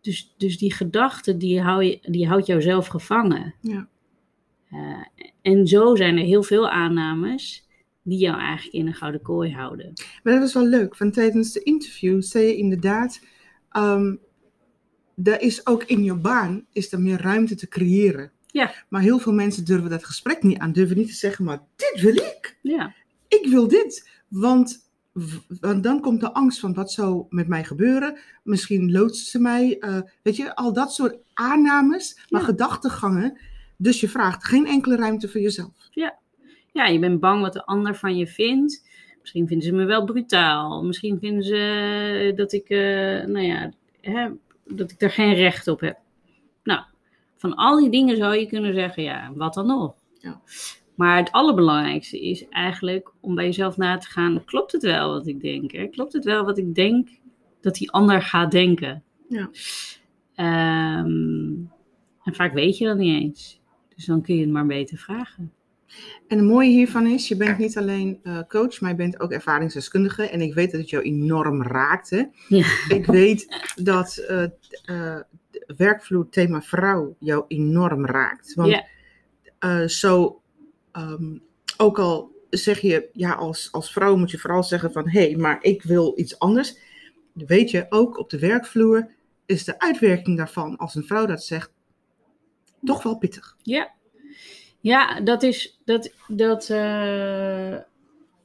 dus, 0.00 0.34
dus 0.36 0.58
die 0.58 0.72
gedachte, 0.72 1.36
die, 1.36 1.60
hou 1.60 1.84
je, 1.84 1.98
die 2.02 2.28
houdt 2.28 2.46
jou 2.46 2.62
zelf 2.62 2.86
gevangen. 2.86 3.54
Ja. 3.60 3.88
Eh, 4.70 5.24
en 5.42 5.66
zo 5.66 5.96
zijn 5.96 6.18
er 6.18 6.24
heel 6.24 6.42
veel 6.42 6.68
aannames 6.68 7.66
die 8.02 8.18
jou 8.18 8.38
eigenlijk 8.40 8.76
in 8.76 8.86
een 8.86 8.94
gouden 8.94 9.22
kooi 9.22 9.52
houden. 9.52 9.92
Maar 10.22 10.32
dat 10.32 10.42
was 10.42 10.54
wel 10.54 10.66
leuk, 10.66 10.96
want 10.96 11.14
tijdens 11.14 11.52
de 11.52 11.62
interview 11.62 12.22
zei 12.22 12.46
je 12.46 12.56
inderdaad, 12.56 13.20
ehm 13.70 14.14
er 15.22 15.40
is 15.40 15.66
ook 15.66 15.84
in 15.84 16.04
je 16.04 16.14
baan 16.14 16.66
is 16.72 16.92
er 16.92 17.00
meer 17.00 17.20
ruimte 17.20 17.54
te 17.54 17.68
creëren. 17.68 18.32
Ja. 18.46 18.74
Maar 18.88 19.00
heel 19.00 19.18
veel 19.18 19.32
mensen 19.32 19.64
durven 19.64 19.90
dat 19.90 20.04
gesprek 20.04 20.42
niet 20.42 20.58
aan, 20.58 20.72
durven 20.72 20.96
niet 20.96 21.08
te 21.08 21.14
zeggen, 21.14 21.44
maar 21.44 21.62
dit 21.76 22.00
wil 22.00 22.16
ik. 22.16 22.58
Ja, 22.62 22.94
Ik 23.28 23.46
wil 23.46 23.68
dit. 23.68 24.10
Want, 24.28 24.87
want 25.60 25.82
dan 25.82 26.00
komt 26.00 26.20
de 26.20 26.32
angst 26.32 26.60
van 26.60 26.74
wat 26.74 26.92
zou 26.92 27.24
met 27.28 27.48
mij 27.48 27.64
gebeuren. 27.64 28.18
Misschien 28.42 28.92
loodsen 28.92 29.26
ze 29.26 29.38
mij. 29.40 29.76
eh, 29.78 30.00
weet 30.22 30.36
je, 30.36 30.54
al 30.56 30.72
dat 30.72 30.92
soort 30.92 31.16
aannames, 31.34 32.26
maar 32.28 32.40
Ja. 32.40 32.46
gedachtegangen. 32.46 33.38
Dus 33.76 34.00
je 34.00 34.08
vraagt 34.08 34.44
geen 34.44 34.66
enkele 34.66 34.96
ruimte 34.96 35.28
voor 35.28 35.40
jezelf. 35.40 35.88
ja, 36.72 36.86
je 36.86 36.98
bent 36.98 37.20
bang 37.20 37.40
wat 37.42 37.52
de 37.52 37.64
ander 37.64 37.94
van 37.96 38.16
je 38.16 38.26
vindt. 38.26 38.86
Misschien 39.20 39.46
vinden 39.46 39.66
ze 39.66 39.72
me 39.74 39.84
wel 39.84 40.04
brutaal. 40.04 40.84
Misschien 40.84 41.18
vinden 41.18 41.42
ze 41.42 42.32
dat 42.36 42.52
ik, 42.52 42.68
eh, 42.68 42.78
nou 43.26 43.40
ja, 43.40 43.72
hè, 44.00 44.28
dat 44.66 44.90
ik 44.90 45.02
er 45.02 45.10
geen 45.10 45.34
recht 45.34 45.68
op 45.68 45.80
heb. 45.80 45.98
Nou, 46.62 46.80
van 47.36 47.54
al 47.54 47.78
die 47.78 47.90
dingen 47.90 48.16
zou 48.16 48.36
je 48.36 48.46
kunnen 48.46 48.74
zeggen, 48.74 49.02
ja, 49.02 49.32
wat 49.34 49.54
dan 49.54 49.66
nog? 49.66 49.94
Ja. 50.20 50.40
Maar 50.98 51.16
het 51.16 51.32
allerbelangrijkste 51.32 52.20
is 52.20 52.48
eigenlijk 52.48 53.12
om 53.20 53.34
bij 53.34 53.44
jezelf 53.44 53.76
na 53.76 53.98
te 53.98 54.08
gaan, 54.08 54.44
klopt 54.44 54.72
het 54.72 54.82
wel 54.82 55.12
wat 55.12 55.26
ik 55.26 55.40
denk? 55.40 55.72
Hè? 55.72 55.86
Klopt 55.86 56.12
het 56.12 56.24
wel 56.24 56.44
wat 56.44 56.58
ik 56.58 56.74
denk 56.74 57.08
dat 57.60 57.74
die 57.74 57.90
ander 57.90 58.22
gaat 58.22 58.50
denken? 58.50 59.02
Ja. 59.28 59.50
Ehm, 60.34 61.52
en 62.22 62.34
vaak 62.34 62.52
weet 62.52 62.78
je 62.78 62.86
dat 62.86 62.96
niet 62.96 63.22
eens. 63.22 63.60
Dus 63.94 64.04
dan 64.04 64.22
kun 64.22 64.34
je 64.34 64.40
het 64.40 64.50
maar 64.50 64.66
beter 64.66 64.98
vragen. 64.98 65.52
En 66.28 66.38
het 66.38 66.46
mooie 66.46 66.70
hiervan 66.70 67.06
is, 67.06 67.28
je 67.28 67.36
bent 67.36 67.58
niet 67.58 67.78
alleen 67.78 68.20
eh, 68.22 68.38
coach, 68.48 68.80
maar 68.80 68.90
je 68.90 68.96
bent 68.96 69.20
ook 69.20 69.32
ervaringsdeskundige. 69.32 70.22
En 70.28 70.40
ik 70.40 70.54
weet 70.54 70.70
dat 70.70 70.80
het 70.80 70.90
jou 70.90 71.02
enorm 71.04 71.62
raakt. 71.62 72.10
Hè? 72.10 72.22
Ja. 72.48 72.66
Ik 72.88 73.06
weet 73.06 73.72
dat 73.82 74.16
eh 74.16 74.44
eh, 74.84 75.20
werkvloer 75.76 76.28
thema 76.28 76.62
vrouw 76.62 77.16
jou 77.18 77.44
enorm 77.48 78.06
raakt. 78.06 78.54
Want 78.54 78.84
Ja. 79.60 79.88
zo, 79.88 80.40
ehm, 80.98 81.38
ook 81.76 81.98
al 81.98 82.36
zeg 82.50 82.80
je, 82.80 83.08
ja, 83.12 83.32
als, 83.32 83.68
als 83.72 83.92
vrouw 83.92 84.16
moet 84.16 84.30
je 84.30 84.38
vooral 84.38 84.62
zeggen 84.62 84.92
van, 84.92 85.08
hé, 85.08 85.20
hey, 85.20 85.36
maar 85.36 85.58
ik 85.60 85.82
wil 85.82 86.12
iets 86.16 86.38
anders. 86.38 86.78
Weet 87.32 87.70
je, 87.70 87.86
ook 87.88 88.18
op 88.18 88.30
de 88.30 88.38
werkvloer 88.38 89.10
is 89.46 89.64
de 89.64 89.78
uitwerking 89.78 90.36
daarvan, 90.36 90.76
als 90.76 90.94
een 90.94 91.04
vrouw 91.04 91.26
dat 91.26 91.42
zegt, 91.44 91.72
toch 92.84 93.02
wel 93.02 93.18
pittig. 93.18 93.56
Ja, 93.62 93.94
ja 94.80 95.20
dat 95.20 95.42
is. 95.42 95.80
Dat, 95.84 96.14
dat, 96.28 96.70
eh, 96.70 97.76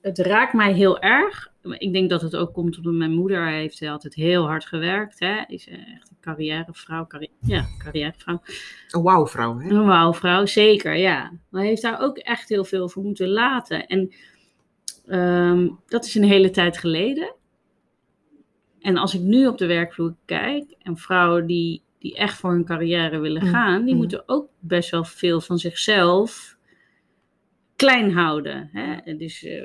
het 0.01 0.17
raakt 0.17 0.53
mij 0.53 0.73
heel 0.73 0.99
erg. 0.99 1.52
Ik 1.71 1.93
denk 1.93 2.09
dat 2.09 2.21
het 2.21 2.35
ook 2.35 2.53
komt 2.53 2.77
omdat 2.77 2.93
mijn 2.93 3.13
moeder 3.13 3.47
heeft 3.47 3.81
altijd 3.81 4.13
heel 4.13 4.45
hard 4.45 4.65
gewerkt. 4.65 5.19
Hè? 5.19 5.43
Is 5.47 5.67
eh, 5.67 5.73
echt 5.73 6.09
een 6.09 6.17
carrièrevrouw. 6.21 7.07
Carri 7.07 7.29
ja, 7.39 7.65
carrièrevrouw. 7.77 8.41
Een 8.89 9.01
wauw 9.01 9.27
vrouw, 9.27 9.57
hè? 9.59 9.69
Een 9.69 9.85
wauwvrouw, 9.85 10.45
zeker, 10.45 10.95
ja. 10.95 11.31
Maar 11.49 11.63
heeft 11.63 11.81
daar 11.81 12.01
ook 12.01 12.17
echt 12.17 12.49
heel 12.49 12.65
veel 12.65 12.89
voor 12.89 13.03
moeten 13.03 13.29
laten. 13.29 13.87
En 13.87 14.13
ehm, 15.05 15.69
dat 15.87 16.05
is 16.05 16.15
een 16.15 16.23
hele 16.23 16.49
tijd 16.49 16.77
geleden. 16.77 17.35
En 18.79 18.97
als 18.97 19.13
ik 19.13 19.21
nu 19.21 19.47
op 19.47 19.57
de 19.57 19.65
werkvloer 19.65 20.15
kijk, 20.25 20.75
en 20.81 20.97
vrouwen 20.97 21.45
die, 21.45 21.81
die 21.99 22.15
echt 22.15 22.37
voor 22.37 22.51
hun 22.51 22.65
carrière 22.65 23.19
willen 23.19 23.43
Mm, 23.43 23.49
gaan, 23.49 23.83
die 23.83 23.93
mm. 23.93 23.99
moeten 23.99 24.23
ook 24.25 24.49
best 24.59 24.89
wel 24.89 25.03
veel 25.03 25.41
van 25.41 25.57
zichzelf 25.57 26.57
klein 27.75 28.11
houden. 28.11 28.69
Hè? 28.71 29.15
Dus 29.15 29.43
eh, 29.43 29.61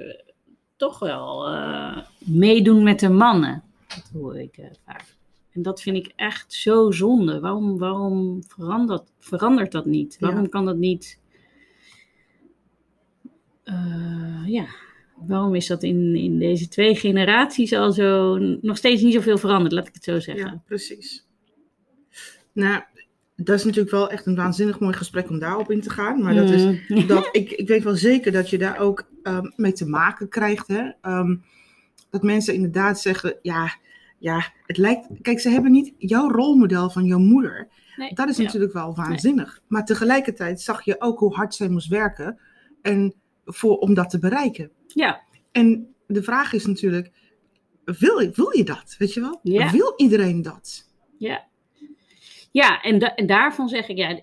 toch 0.78 0.98
wel 0.98 1.46
eh, 1.46 1.98
meedoen 2.18 2.82
met 2.82 3.00
de 3.00 3.08
mannen. 3.08 3.62
Dat 3.88 4.10
hoor 4.12 4.38
ik 4.38 4.56
eh, 4.56 4.66
vaak. 4.84 5.04
En 5.52 5.62
dat 5.62 5.82
vind 5.82 5.96
ik 5.96 6.12
echt 6.16 6.52
zo 6.52 6.90
zonde. 6.90 7.40
Waarom, 7.40 7.78
waarom 7.78 8.42
verandert, 8.46 9.10
verandert 9.18 9.72
dat 9.72 9.86
niet? 9.86 10.16
Waarom 10.20 10.48
kan 10.48 10.64
dat 10.64 10.76
niet? 10.76 11.18
Eh, 13.62 14.42
ja, 14.46 14.66
waarom 15.16 15.54
is 15.54 15.66
dat 15.66 15.82
in, 15.82 16.16
in 16.16 16.38
deze 16.38 16.68
twee 16.68 16.96
generaties 16.96 17.72
al 17.72 17.92
zo 17.92 18.38
nog 18.38 18.76
steeds 18.76 19.02
niet 19.02 19.14
zoveel 19.14 19.38
veranderd? 19.38 19.72
Laat 19.72 19.88
ik 19.88 19.94
het 19.94 20.04
zo 20.04 20.18
zeggen. 20.18 20.46
Ja, 20.46 20.62
precies. 20.66 21.26
Nou, 22.52 22.82
dat 23.44 23.58
is 23.58 23.64
natuurlijk 23.64 23.90
wel 23.90 24.10
echt 24.10 24.26
een 24.26 24.34
waanzinnig 24.34 24.80
mooi 24.80 24.94
gesprek 24.94 25.30
om 25.30 25.38
daarop 25.38 25.70
in 25.70 25.80
te 25.80 25.90
gaan. 25.90 26.22
Maar 26.22 26.34
dat 26.34 26.50
is, 26.50 26.64
Mm. 26.64 27.06
dat, 27.06 27.28
ik, 27.32 27.50
ik 27.50 27.68
weet 27.68 27.84
wel 27.84 27.96
zeker 27.96 28.32
dat 28.32 28.50
je 28.50 28.58
daar 28.58 28.78
ook 28.78 29.08
ehm, 29.22 29.50
mee 29.56 29.72
te 29.72 29.86
maken 29.86 30.28
krijgt. 30.28 30.66
Hè? 30.68 30.90
Ehm, 31.00 31.36
dat 32.10 32.22
mensen 32.22 32.54
inderdaad 32.54 33.00
zeggen, 33.00 33.38
ja, 33.42 33.76
ja, 34.18 34.52
het 34.66 34.76
lijkt... 34.76 35.06
Kijk, 35.22 35.40
ze 35.40 35.48
hebben 35.48 35.70
niet 35.70 35.92
jouw 35.98 36.30
rolmodel 36.30 36.90
van 36.90 37.04
jouw 37.04 37.18
moeder. 37.18 37.68
Nee, 37.96 38.14
Dat 38.14 38.28
is 38.28 38.36
ja. 38.36 38.42
natuurlijk 38.42 38.72
wel 38.72 38.94
waanzinnig. 38.94 39.60
Maar 39.66 39.84
tegelijkertijd 39.84 40.60
zag 40.60 40.84
je 40.84 41.00
ook 41.00 41.18
hoe 41.18 41.34
hard 41.34 41.54
zij 41.54 41.68
moest 41.68 41.88
werken 41.88 42.38
en 42.82 43.14
voor, 43.44 43.76
om 43.76 43.94
dat 43.94 44.10
te 44.10 44.18
bereiken. 44.18 44.70
Ja, 44.86 45.20
En 45.52 45.94
de 46.06 46.22
vraag 46.22 46.52
is 46.52 46.66
natuurlijk, 46.66 47.10
wil, 47.84 48.30
wil 48.34 48.56
je 48.56 48.64
dat? 48.64 48.94
Weet 48.98 49.14
je 49.14 49.20
wel? 49.20 49.40
Ja. 49.42 49.70
Wil 49.70 49.92
iedereen 49.96 50.42
dat? 50.42 50.86
ja. 51.18 51.46
Ja, 52.50 52.80
en, 52.82 52.98
da- 52.98 53.14
en 53.14 53.26
daarvan 53.26 53.68
zeg 53.68 53.88
ik, 53.88 53.96
ja, 53.96 54.20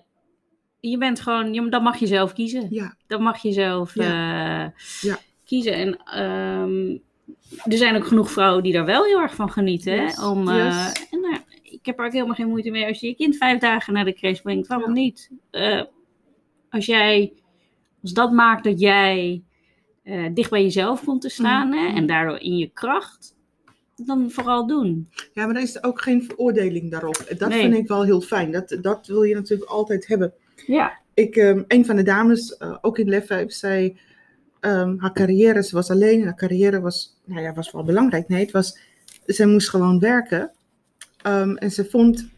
je 0.80 0.98
bent 0.98 1.20
gewoon, 1.20 1.70
dat 1.70 1.82
mag 1.82 1.98
je 1.98 2.06
zelf 2.06 2.32
kiezen. 2.32 2.66
Ja, 2.70 2.96
Dat 3.06 3.20
mag 3.20 3.42
je 3.42 3.52
zelf 3.52 3.94
Ja. 3.94 4.64
eh, 4.64 4.70
Ja. 5.00 5.18
kiezen. 5.44 5.72
En 5.74 5.96
ehm, 6.04 6.90
er 7.72 7.76
zijn 7.78 7.96
ook 7.96 8.06
genoeg 8.06 8.30
vrouwen 8.30 8.62
die 8.62 8.72
daar 8.72 8.84
wel 8.84 9.04
heel 9.04 9.20
erg 9.20 9.34
van 9.34 9.50
genieten. 9.50 9.94
Yes, 9.94 10.16
Hè? 10.16 10.26
Om, 10.28 10.48
eh, 10.48 10.56
yes. 10.64 11.06
en, 11.10 11.20
nou, 11.20 11.36
ik 11.62 11.86
heb 11.86 11.98
er 11.98 12.06
ook 12.06 12.12
helemaal 12.12 12.34
geen 12.34 12.48
moeite 12.48 12.70
mee 12.70 12.86
als 12.86 13.00
je 13.00 13.06
je 13.06 13.14
kind 13.14 13.36
vijf 13.36 13.58
dagen 13.60 13.92
naar 13.92 14.04
de 14.04 14.12
crash 14.12 14.40
brengt. 14.40 14.66
Waarom 14.66 14.94
Ja. 14.94 15.00
niet? 15.00 15.30
Eh, 15.50 15.82
als 16.70 16.86
jij, 16.86 17.32
als 18.02 18.12
dat 18.12 18.32
maakt 18.32 18.64
dat 18.64 18.80
jij 18.80 19.42
eh, 20.02 20.24
dicht 20.34 20.50
bij 20.50 20.62
jezelf 20.62 21.04
komt 21.04 21.20
te 21.20 21.28
staan 21.28 21.72
hè, 21.72 21.82
Mhm. 21.88 21.96
en 21.96 22.06
daardoor 22.06 22.38
in 22.38 22.56
je 22.56 22.70
kracht, 22.70 23.35
dan 24.04 24.30
vooral 24.30 24.66
doen. 24.66 25.08
ja, 25.32 25.46
maar 25.46 25.56
er 25.56 25.62
is 25.62 25.82
ook 25.82 26.00
geen 26.02 26.22
veroordeling 26.22 26.90
daarop. 26.90 27.24
Dat 27.38 27.48
Nee. 27.48 27.60
vind 27.60 27.74
ik 27.74 27.88
wel 27.88 28.04
heel 28.04 28.20
fijn. 28.20 28.50
Dat, 28.52 28.76
dat 28.80 29.06
wil 29.06 29.22
je 29.22 29.34
natuurlijk 29.34 29.70
altijd 29.70 30.06
hebben. 30.06 30.32
Ja, 30.66 30.98
Ik, 31.14 31.36
ehm, 31.36 31.62
een 31.68 31.84
van 31.84 31.96
de 31.96 32.02
dames, 32.02 32.56
eh, 32.56 32.76
ook 32.80 32.98
in 32.98 33.08
Lef 33.08 33.26
5, 33.26 33.52
zei... 33.52 33.98
ehm, 34.60 34.98
haar 34.98 35.12
carrière, 35.12 35.62
ze 35.62 35.74
was 35.74 35.90
alleen. 35.90 36.24
Haar 36.24 36.34
carrière 36.36 36.80
was, 36.80 37.20
nou 37.24 37.42
ja, 37.42 37.52
was 37.52 37.72
wel 37.72 37.84
belangrijk. 37.84 38.28
Nee, 38.28 38.40
het 38.40 38.50
was... 38.50 38.78
Ze 39.26 39.46
moest 39.46 39.70
gewoon 39.70 39.98
werken. 39.98 40.50
Ehm, 41.22 41.54
en 41.56 41.70
ze 41.70 41.84
vond, 41.84 42.28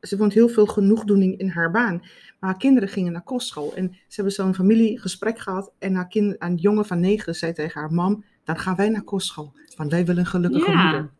ze 0.00 0.16
vond 0.16 0.32
heel 0.32 0.48
veel 0.48 0.66
genoegdoening 0.66 1.38
in 1.38 1.48
haar 1.48 1.70
baan. 1.70 1.96
Maar 2.40 2.50
haar 2.50 2.58
kinderen 2.58 2.88
gingen 2.88 3.12
naar 3.12 3.22
kostschool. 3.22 3.74
En 3.74 3.88
ze 3.92 4.14
hebben 4.14 4.32
zo'n 4.32 4.54
familiegesprek 4.54 5.38
gehad. 5.38 5.72
En 5.78 5.94
haar 5.94 6.08
kind, 6.08 6.36
een 6.38 6.54
jongen 6.54 6.86
van 6.86 7.00
negen 7.00 7.34
zei 7.34 7.52
tegen 7.52 7.80
haar 7.80 7.92
mam... 7.92 8.24
Dan 8.44 8.58
gaan 8.58 8.76
wij 8.76 8.88
naar 8.88 9.02
kostschool. 9.02 9.52
Want 9.76 9.90
wij 9.90 10.04
willen 10.04 10.20
een 10.20 10.26
gelukkige 10.30 10.70
Ja. 10.70 10.82
moeder. 10.82 11.10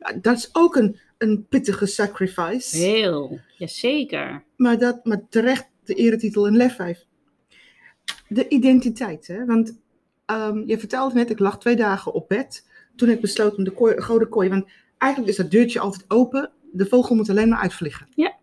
Ja, 0.00 0.12
Dat 0.22 0.36
is 0.36 0.48
ook 0.52 0.76
een, 0.76 0.98
een 1.18 1.46
pittige 1.48 1.86
sacrifice. 1.86 2.76
heel. 2.76 3.40
Jazeker. 3.56 4.44
Maar, 4.56 4.78
dat, 4.78 5.04
maar 5.04 5.20
terecht 5.28 5.66
de 5.84 5.94
eretitel 5.94 6.46
in 6.46 6.56
Lef 6.56 6.74
5. 6.74 7.04
De 8.28 8.48
identiteit, 8.48 9.26
hè? 9.26 9.44
Want 9.44 9.80
ehm, 10.26 10.62
je 10.66 10.78
vertelde 10.78 11.14
net, 11.14 11.30
ik 11.30 11.38
lag 11.38 11.58
twee 11.58 11.76
dagen 11.76 12.12
op 12.12 12.28
bed. 12.28 12.66
Toen 12.96 13.08
ik 13.08 13.20
besloot 13.20 13.56
om 13.56 13.64
de 13.64 13.70
kooi, 13.70 14.00
gouden 14.02 14.28
kooi. 14.28 14.48
Want 14.48 14.66
eigenlijk 14.98 15.32
is 15.32 15.38
dat 15.38 15.50
deurtje 15.50 15.80
altijd 15.80 16.04
open. 16.08 16.50
De 16.72 16.86
vogel 16.86 17.16
moet 17.16 17.30
alleen 17.30 17.48
maar 17.48 17.58
uitvliegen. 17.60 18.06
Ja. 18.14 18.36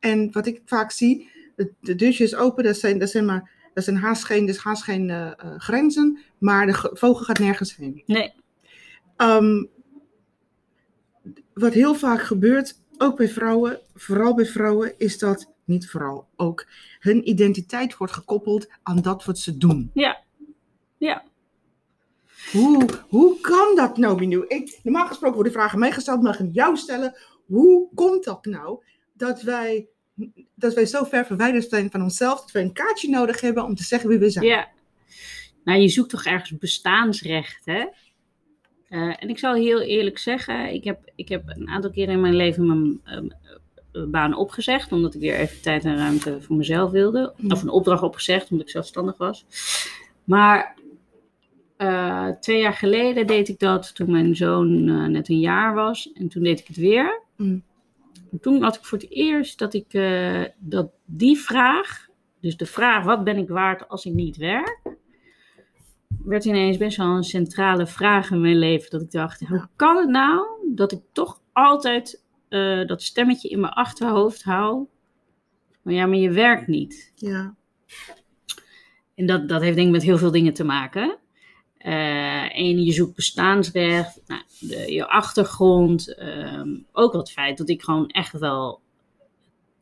En 0.00 0.32
wat 0.32 0.46
ik 0.46 0.60
vaak 0.64 0.90
zie, 0.90 1.28
het 1.56 1.70
de 1.80 1.94
deurtje 1.94 2.24
is 2.24 2.34
open. 2.34 2.64
Dat 2.64 2.76
zijn, 2.76 2.98
dat 2.98 3.10
zijn, 3.10 3.24
maar, 3.24 3.50
dat 3.74 3.84
zijn 3.84 3.96
haast 3.96 4.24
geen, 4.24 4.46
dus 4.46 4.58
haast 4.58 4.82
geen 4.82 5.10
eh, 5.10 5.26
eh, 5.26 5.34
grenzen. 5.58 6.18
Maar 6.38 6.66
de 6.66 6.72
ge- 6.74 6.90
vogel 6.92 7.24
gaat 7.24 7.38
nergens 7.38 7.76
heen. 7.76 8.02
Nee. 8.06 8.32
Ehm, 9.16 9.64
wat 11.54 11.72
heel 11.72 11.94
vaak 11.94 12.22
gebeurt, 12.22 12.80
ook 12.98 13.16
bij 13.16 13.28
vrouwen, 13.28 13.80
vooral 13.94 14.34
bij 14.34 14.46
vrouwen, 14.46 14.98
is 14.98 15.18
dat, 15.18 15.52
niet 15.64 15.90
vooral, 15.90 16.28
ook 16.36 16.66
hun 16.98 17.28
identiteit 17.28 17.96
wordt 17.96 18.12
gekoppeld 18.12 18.68
aan 18.82 19.00
dat 19.02 19.24
wat 19.24 19.38
ze 19.38 19.56
doen. 19.58 19.90
Ja. 19.94 20.22
Ja. 20.98 21.24
Hoe, 22.52 22.88
hoe 23.08 23.40
kan 23.40 23.76
dat 23.76 23.96
nou, 23.96 24.18
Minou? 24.18 24.46
Ik, 24.46 24.80
normaal 24.82 25.06
gesproken 25.06 25.34
worden 25.34 25.52
vragen 25.52 25.78
mij 25.78 25.92
gesteld, 25.92 26.22
mag 26.22 26.40
ik 26.40 26.48
jou 26.52 26.76
stellen. 26.76 27.16
Hoe 27.46 27.88
komt 27.94 28.24
dat 28.24 28.44
nou 28.44 28.84
dat 29.12 29.42
wij, 29.42 29.88
dat 30.54 30.74
wij 30.74 30.86
zo 30.86 31.04
ver 31.04 31.26
verwijderd 31.26 31.68
zijn 31.68 31.90
van 31.90 32.02
onszelf, 32.02 32.40
dat 32.40 32.50
wij 32.50 32.62
een 32.62 32.72
kaartje 32.72 33.08
nodig 33.08 33.40
hebben 33.40 33.64
om 33.64 33.74
te 33.74 33.84
zeggen 33.84 34.08
wie 34.08 34.18
we 34.18 34.30
zijn? 34.30 34.46
Ja. 34.46 34.68
Nou, 35.64 35.80
je 35.80 35.88
zoekt 35.88 36.10
toch 36.10 36.24
ergens 36.24 36.58
bestaansrecht, 36.58 37.64
hè? 37.64 37.84
Eh, 38.92 39.14
en 39.18 39.28
ik 39.28 39.38
zal 39.38 39.54
heel 39.54 39.80
eerlijk 39.80 40.18
zeggen, 40.18 40.72
ik 40.72 40.84
heb, 40.84 41.10
ik 41.14 41.28
heb 41.28 41.42
een 41.46 41.68
aantal 41.68 41.90
keren 41.90 42.14
in 42.14 42.20
mijn 42.20 42.36
leven 42.36 42.66
mijn 42.66 43.00
ehm, 43.04 43.26
eh, 43.92 44.04
baan 44.10 44.34
opgezegd, 44.34 44.92
omdat 44.92 45.14
ik 45.14 45.20
weer 45.20 45.34
even 45.34 45.60
tijd 45.60 45.84
en 45.84 45.96
ruimte 45.96 46.40
voor 46.40 46.56
mezelf 46.56 46.90
wilde. 46.90 47.32
Ja. 47.36 47.48
Of 47.48 47.62
een 47.62 47.68
opdracht 47.68 48.02
opgezegd, 48.02 48.50
omdat 48.50 48.66
ik 48.66 48.72
zelfstandig 48.72 49.16
was. 49.16 49.46
Maar 50.24 50.74
eh, 51.76 52.28
twee 52.28 52.60
jaar 52.60 52.74
geleden 52.74 53.26
deed 53.26 53.48
ik 53.48 53.58
dat 53.58 53.94
toen 53.94 54.10
mijn 54.10 54.36
zoon 54.36 54.84
net 55.10 55.28
een 55.28 55.40
jaar 55.40 55.74
was. 55.74 56.12
En 56.12 56.28
toen 56.28 56.42
deed 56.42 56.60
ik 56.60 56.66
het 56.66 56.76
weer. 56.76 57.20
Mm. 57.36 57.62
En 58.32 58.40
toen 58.40 58.62
had 58.62 58.76
ik 58.76 58.84
voor 58.84 58.98
het 58.98 59.10
eerst 59.10 59.58
dat 59.58 59.74
ik 59.74 59.94
eh, 59.94 60.44
dat 60.58 60.90
die 61.04 61.38
vraag, 61.38 62.06
dus 62.40 62.56
de 62.56 62.66
vraag 62.66 63.04
wat 63.04 63.24
ben 63.24 63.36
ik 63.36 63.48
waard 63.48 63.88
als 63.88 64.04
ik 64.04 64.12
niet 64.12 64.36
werk, 64.36 64.80
werd 66.24 66.44
ineens 66.44 66.76
best 66.76 66.96
wel 66.96 67.06
een 67.06 67.24
centrale 67.24 67.86
vraag 67.86 68.30
in 68.30 68.40
mijn 68.40 68.58
leven. 68.58 68.90
Dat 68.90 69.02
ik 69.02 69.10
dacht, 69.10 69.40
hoe 69.40 69.68
kan 69.76 69.96
het 69.96 70.08
nou 70.08 70.46
dat 70.74 70.92
ik 70.92 71.00
toch 71.12 71.40
altijd 71.52 72.24
eh, 72.48 72.86
dat 72.86 73.02
stemmetje 73.02 73.48
in 73.48 73.60
mijn 73.60 73.72
achterhoofd 73.72 74.42
hou? 74.42 74.86
Maar 75.82 75.94
ja, 75.94 76.06
maar 76.06 76.18
je 76.18 76.30
werkt 76.30 76.66
niet. 76.66 77.12
Ja. 77.14 77.54
En 79.14 79.26
dat, 79.26 79.48
dat 79.48 79.60
heeft 79.60 79.76
denk 79.76 79.86
ik 79.86 79.92
met 79.92 80.02
heel 80.02 80.18
veel 80.18 80.30
dingen 80.30 80.54
te 80.54 80.64
maken. 80.64 81.18
Eh 81.82 82.58
en 82.58 82.82
je 82.84 82.92
zoekt 82.92 83.14
bestaansrecht, 83.14 84.20
nou, 84.26 84.42
de, 84.60 84.92
je 84.92 85.08
achtergrond. 85.08 86.14
ehm, 86.14 86.68
ook 86.92 87.12
wat 87.12 87.32
feit 87.32 87.58
dat 87.58 87.68
ik 87.68 87.82
gewoon 87.82 88.06
echt 88.08 88.38
wel 88.38 88.80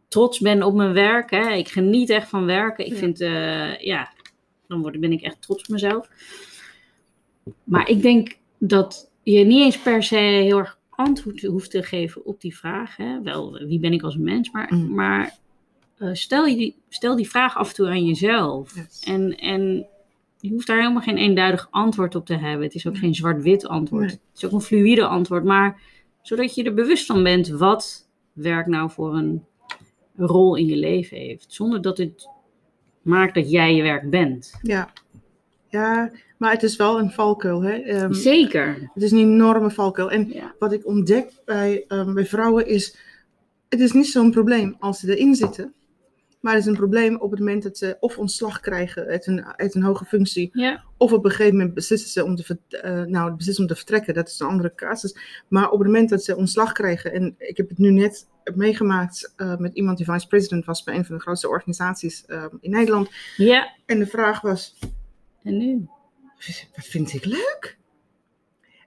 trots 0.08 0.38
ben 0.38 0.62
op 0.62 0.74
mijn 0.74 0.92
werk. 0.92 1.30
Hè. 1.30 1.50
Ik 1.52 1.68
geniet 1.68 2.10
echt 2.10 2.28
van 2.28 2.44
werken. 2.46 2.86
Ik 2.86 2.92
Ja. 2.92 2.98
vind, 2.98 3.20
eh, 3.20 3.78
ja, 3.80 4.10
dan 4.68 4.80
word, 4.82 5.00
ben 5.00 5.12
ik 5.12 5.20
echt 5.22 5.42
trots 5.42 5.62
op 5.62 5.68
mezelf. 5.68 6.08
Maar 7.64 7.88
ik 7.88 8.02
denk 8.02 8.36
dat 8.58 9.10
je 9.22 9.44
niet 9.44 9.60
eens 9.60 9.78
per 9.78 10.02
se 10.02 10.16
heel 10.16 10.58
erg 10.58 10.78
antwoord 10.90 11.42
hoeft 11.42 11.70
te 11.70 11.82
geven 11.82 12.24
op 12.24 12.40
die 12.40 12.56
vraag. 12.56 12.96
Hè. 12.96 13.22
Wel, 13.22 13.52
wie 13.58 13.78
ben 13.80 13.92
ik 13.92 14.02
als 14.02 14.16
mens? 14.16 14.50
Maar, 14.50 14.74
Mm. 14.74 14.94
maar 14.94 15.38
eh, 15.98 16.08
stel, 16.12 16.46
je 16.46 16.56
die, 16.56 16.76
stel 16.88 17.16
die 17.16 17.28
vraag 17.30 17.56
af 17.56 17.68
en 17.68 17.74
toe 17.74 17.86
aan 17.88 18.04
jezelf. 18.06 18.74
Yes. 18.74 19.00
En, 19.04 19.36
en 19.38 19.86
je 20.40 20.50
hoeft 20.50 20.66
daar 20.66 20.78
helemaal 20.80 21.02
geen 21.02 21.16
eenduidig 21.16 21.68
antwoord 21.70 22.14
op 22.14 22.26
te 22.26 22.34
hebben. 22.36 22.66
Het 22.66 22.74
is 22.74 22.86
ook 22.86 22.96
geen 22.98 23.14
zwart-wit 23.14 23.66
antwoord. 23.66 24.06
Nee. 24.06 24.10
Het 24.10 24.36
is 24.36 24.44
ook 24.44 24.52
een 24.52 24.60
fluïde 24.60 25.06
antwoord. 25.06 25.44
Maar 25.44 25.80
zodat 26.22 26.54
je 26.54 26.64
er 26.64 26.74
bewust 26.74 27.06
van 27.06 27.22
bent 27.22 27.48
wat 27.48 28.08
werk 28.32 28.66
nou 28.66 28.90
voor 28.90 29.14
een 29.16 29.44
rol 30.16 30.56
in 30.56 30.66
je 30.66 30.76
leven 30.76 31.16
heeft. 31.16 31.52
Zonder 31.52 31.82
dat 31.82 31.98
het 31.98 32.28
maakt 33.02 33.34
dat 33.34 33.50
jij 33.50 33.74
je 33.74 33.82
werk 33.82 34.10
bent. 34.10 34.58
Ja. 34.62 34.92
Ja, 35.68 36.10
maar 36.38 36.52
het 36.52 36.62
is 36.62 36.76
wel 36.76 36.98
een 36.98 37.10
valkuil. 37.10 37.62
Hè? 37.62 37.72
Ehm, 37.72 38.12
Zeker. 38.12 38.90
het 38.94 39.02
is 39.02 39.10
een 39.12 39.18
enorme 39.18 39.70
valkuil. 39.70 40.10
En 40.10 40.28
Ja. 40.32 40.54
wat 40.58 40.72
ik 40.72 40.86
ontdek 40.86 41.32
bij, 41.44 41.84
ehm, 41.88 42.14
bij 42.14 42.26
vrouwen 42.26 42.66
is, 42.66 42.96
het 43.68 43.80
is 43.80 43.92
niet 43.92 44.06
zo'n 44.06 44.30
probleem 44.30 44.76
als 44.78 45.00
ze 45.00 45.16
erin 45.16 45.34
zitten. 45.34 45.72
Maar 46.40 46.52
het 46.52 46.62
is 46.62 46.68
een 46.68 46.76
probleem 46.76 47.16
op 47.16 47.30
het 47.30 47.38
moment 47.38 47.62
dat 47.62 47.78
ze 47.78 47.96
of 48.00 48.18
ontslag 48.18 48.60
krijgen 48.60 49.06
uit 49.06 49.26
een, 49.26 49.44
uit 49.44 49.74
een 49.74 49.82
hoge 49.82 50.04
functie. 50.04 50.50
Ja. 50.52 50.84
Of 50.96 51.12
op 51.12 51.24
een 51.24 51.30
gegeven 51.30 51.56
moment 51.56 51.74
beslissen 51.74 52.10
ze 52.10 52.24
om 52.24 52.36
te, 52.36 52.58
eh, 52.68 53.02
nou, 53.02 53.34
beslissen 53.34 53.64
om 53.64 53.70
te 53.70 53.76
vertrekken. 53.76 54.14
Dat 54.14 54.28
is 54.28 54.40
een 54.40 54.46
andere 54.46 54.74
casus. 54.74 55.16
Maar 55.48 55.70
op 55.70 55.78
het 55.78 55.86
moment 55.86 56.08
dat 56.08 56.24
ze 56.24 56.36
ontslag 56.36 56.72
krijgen. 56.72 57.12
En 57.12 57.34
ik 57.38 57.56
heb 57.56 57.68
het 57.68 57.78
nu 57.78 57.90
net 57.90 58.28
meegemaakt 58.54 59.32
eh, 59.36 59.56
met 59.56 59.74
iemand 59.74 59.96
die 59.96 60.06
vice 60.06 60.26
president 60.26 60.64
was 60.64 60.82
bij 60.82 60.94
een 60.94 61.04
van 61.04 61.16
de 61.16 61.22
grootste 61.22 61.48
organisaties 61.48 62.24
eh, 62.26 62.44
in 62.60 62.70
Nederland. 62.70 63.10
Ja. 63.36 63.74
En 63.86 63.98
de 63.98 64.06
vraag 64.06 64.40
was, 64.40 64.78
En 65.42 65.56
nu? 65.56 65.86
wat 66.76 66.84
vind 66.84 67.12
ik 67.12 67.24
leuk? 67.24 67.78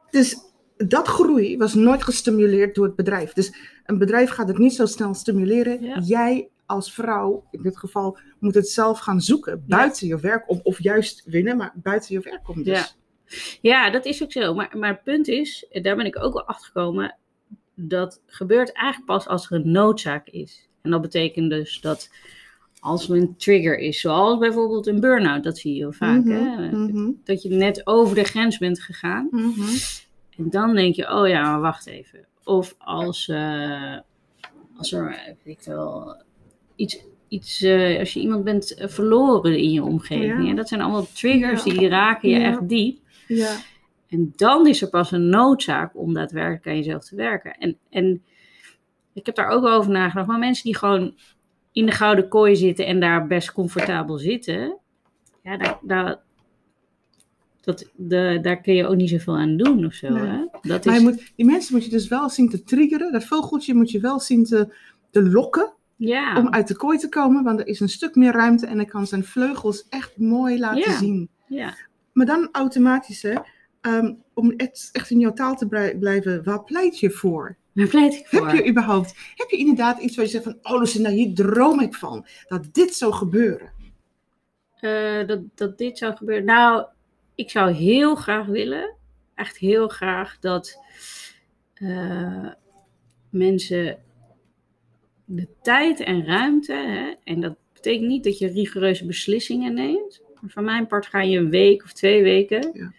Dus 0.09 0.37
dat 0.77 1.07
groei 1.07 1.57
was 1.57 1.73
nooit 1.73 2.03
gestimuleerd 2.03 2.75
door 2.75 2.85
het 2.85 2.95
bedrijf. 2.95 3.33
Dus 3.33 3.53
een 3.85 3.97
bedrijf 3.97 4.29
gaat 4.29 4.47
het 4.47 4.57
niet 4.57 4.73
zo 4.73 4.85
snel 4.85 5.13
stimuleren. 5.13 5.81
Ja. 5.81 5.99
Jij 5.99 6.49
als 6.73 6.93
vrouw, 6.93 7.43
in 7.51 7.61
dit 7.61 7.77
geval, 7.77 8.17
moet 8.39 8.53
het 8.55 8.69
zelf 8.69 8.99
gaan 8.99 9.21
zoeken. 9.21 9.63
Buiten 9.67 10.07
je 10.07 10.19
werk 10.19 10.49
om. 10.49 10.59
Of 10.63 10.83
juist 10.83 11.23
winnen, 11.25 11.57
maar 11.57 11.71
buiten 11.75 12.15
je 12.15 12.21
werk 12.21 12.49
om. 12.49 12.63
Dus. 12.63 12.97
Ja, 13.61 13.89
dat 13.89 14.05
is 14.05 14.23
ook 14.23 14.31
zo. 14.31 14.53
Maar, 14.53 14.77
maar 14.77 14.89
het 14.89 15.03
punt 15.03 15.27
is, 15.27 15.67
daar 15.81 15.95
ben 15.95 16.05
ik 16.05 16.23
ook 16.23 16.33
wel 16.33 16.45
achter 16.47 16.65
gekomen, 16.65 17.17
dat 17.75 18.21
gebeurt 18.27 18.71
eigenlijk 18.71 19.05
pas 19.11 19.27
als 19.27 19.45
er 19.49 19.55
een 19.55 19.71
noodzaak 19.71 20.27
is. 20.27 20.67
En 20.81 20.91
dat 20.91 21.01
betekent 21.01 21.49
dus 21.49 21.81
dat 21.81 22.09
als 22.79 23.09
er 23.09 23.15
een 23.15 23.35
trigger 23.37 23.77
is, 23.77 23.99
zoals 23.99 24.39
bijvoorbeeld 24.39 24.87
een 24.87 24.99
burn-out, 24.99 25.43
dat 25.43 25.57
zie 25.57 25.73
je 25.73 25.79
heel 25.79 25.91
vaak, 25.91 26.23
Mhm, 26.23 26.31
hè? 26.57 26.71
mhm, 26.71 27.11
dat 27.23 27.41
je 27.41 27.49
net 27.49 27.87
over 27.87 28.15
de 28.15 28.23
grens 28.23 28.57
bent 28.57 28.81
gegaan. 28.81 29.27
mhm. 29.31 29.75
En 30.37 30.49
dan 30.49 30.75
denk 30.75 30.95
je, 30.95 31.13
oh 31.13 31.27
ja, 31.27 31.41
maar 31.51 31.61
wacht 31.61 31.87
even. 31.87 32.25
Of 32.43 32.75
als, 32.77 33.27
eh, 33.27 33.97
als 34.77 34.91
er, 34.91 35.35
weet 35.43 35.57
ik 35.59 35.65
wel, 35.65 36.15
iets, 36.75 37.05
iets 37.27 37.61
eh, 37.61 37.99
als 37.99 38.13
je 38.13 38.19
iemand 38.19 38.43
bent 38.43 38.73
eh, 38.73 38.87
verloren 38.87 39.57
in 39.57 39.71
je 39.71 39.83
omgeving. 39.83 40.43
Ja. 40.43 40.49
En 40.49 40.55
dat 40.55 40.67
zijn 40.67 40.81
allemaal 40.81 41.07
triggers 41.13 41.63
Ja. 41.63 41.73
die 41.73 41.87
raken 41.87 42.29
je 42.29 42.39
Ja. 42.39 42.45
echt 42.47 42.69
diep. 42.69 42.97
Ja, 43.27 43.55
En 44.07 44.33
dan 44.35 44.67
is 44.67 44.81
er 44.81 44.89
pas 44.89 45.11
een 45.11 45.29
noodzaak 45.29 45.97
om 45.97 46.13
daadwerkelijk 46.13 46.67
aan 46.67 46.75
jezelf 46.75 47.03
te 47.05 47.15
werken. 47.15 47.57
En, 47.57 47.77
en 47.89 48.23
ik 49.13 49.25
heb 49.25 49.35
daar 49.35 49.47
ook 49.49 49.65
over 49.65 49.91
nagedacht. 49.91 50.27
Maar 50.27 50.39
mensen 50.39 50.63
die 50.63 50.77
gewoon 50.77 51.15
in 51.71 51.85
de 51.85 51.91
gouden 51.91 52.27
kooi 52.27 52.55
zitten 52.55 52.85
en 52.85 52.99
daar 52.99 53.27
best 53.27 53.51
comfortabel 53.51 54.17
zitten. 54.17 54.77
Ja, 55.43 55.57
daar, 55.57 55.79
daar, 55.81 56.19
dat, 57.61 57.91
de, 57.95 58.39
daar 58.41 58.61
kun 58.61 58.73
je 58.73 58.87
ook 58.87 58.95
niet 58.95 59.09
zoveel 59.09 59.37
aan 59.37 59.57
doen 59.57 59.85
of 59.85 59.93
zo. 59.93 60.09
Nee. 60.09 60.27
Hè? 60.27 60.45
Dat 60.61 60.85
maar 60.85 60.95
is, 60.95 61.01
moet, 61.01 61.31
die 61.35 61.45
mensen 61.45 61.75
moet 61.75 61.83
je 61.85 61.89
dus 61.91 62.07
wel 62.07 62.29
zien 62.29 62.49
te 62.49 62.63
triggeren. 62.63 63.11
Dat 63.11 63.23
vogeltje 63.23 63.73
moet 63.73 63.91
je 63.91 63.99
wel 63.99 64.19
zien 64.19 64.43
te, 64.43 64.73
te 65.09 65.23
lokken 65.29 65.73
ja, 66.07 66.37
om 66.37 66.49
uit 66.49 66.67
de 66.67 66.75
kooi 66.75 66.97
te 66.97 67.09
komen. 67.09 67.43
Want 67.43 67.59
er 67.59 67.67
is 67.67 67.79
een 67.79 67.89
stuk 67.89 68.15
meer 68.15 68.31
ruimte 68.31 68.65
en 68.67 68.75
hij 68.75 68.85
kan 68.85 69.07
zijn 69.07 69.23
vleugels 69.23 69.87
echt 69.89 70.17
mooi 70.17 70.59
laten 70.59 70.91
Ja. 70.91 70.97
zien. 70.97 71.29
ja, 71.47 71.75
Maar 72.13 72.25
dan 72.25 72.49
automatisch, 72.51 73.21
hè, 73.21 73.35
ehm, 73.81 74.13
om 74.33 74.51
echt, 74.51 74.89
echt 74.91 75.09
in 75.09 75.19
jouw 75.19 75.33
taal 75.33 75.55
te 75.55 75.67
blij- 75.67 75.97
blijven, 75.97 76.43
waar 76.43 76.63
pleit 76.63 76.99
je 76.99 77.09
voor? 77.11 77.55
pleit 77.73 78.13
ik 78.13 78.27
voor. 78.27 78.47
Heb 78.47 78.57
je 78.63 78.69
überhaupt, 78.69 79.13
heb 79.35 79.49
je 79.49 79.57
inderdaad 79.57 79.99
iets 80.01 80.15
waar 80.15 80.25
je 80.25 80.31
zegt 80.31 80.43
van, 80.43 80.57
oh 80.61 80.79
Lucinda, 80.79 81.09
hier 81.09 81.33
droom 81.33 81.79
ik 81.79 81.93
van, 81.95 82.25
dat 82.47 82.73
dit 82.73 82.95
zou 82.95 83.13
gebeuren? 83.13 83.71
Eh, 84.79 85.27
dat, 85.27 85.39
dat 85.55 85.77
dit 85.77 85.97
zou 85.97 86.15
gebeuren. 86.15 86.45
Nou, 86.45 86.85
ik 87.35 87.49
zou 87.49 87.71
heel 87.71 88.15
graag 88.15 88.45
willen, 88.45 88.93
echt 89.35 89.57
heel 89.57 89.87
graag, 89.87 90.37
dat 90.39 90.77
eh, 91.73 92.47
mensen 93.29 93.97
de 95.25 95.47
tijd 95.61 95.99
en 95.99 96.25
ruimte, 96.25 96.73
hè, 96.73 97.13
en 97.23 97.41
dat 97.41 97.55
betekent 97.73 98.07
niet 98.07 98.23
dat 98.23 98.37
je 98.37 98.47
rigoureuze 98.47 99.05
beslissingen 99.05 99.73
neemt, 99.73 100.21
maar 100.41 100.49
van 100.51 100.63
mijn 100.63 100.87
part 100.87 101.05
ga 101.05 101.21
je 101.21 101.37
een 101.37 101.49
week 101.49 101.83
of 101.83 101.93
twee 101.93 102.23
weken 102.23 102.69
Ja. 102.73 102.91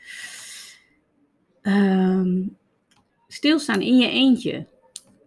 ehm, 1.62 2.42
stilstaan 3.28 3.80
in 3.80 3.96
je 3.98 4.08
eentje. 4.08 4.66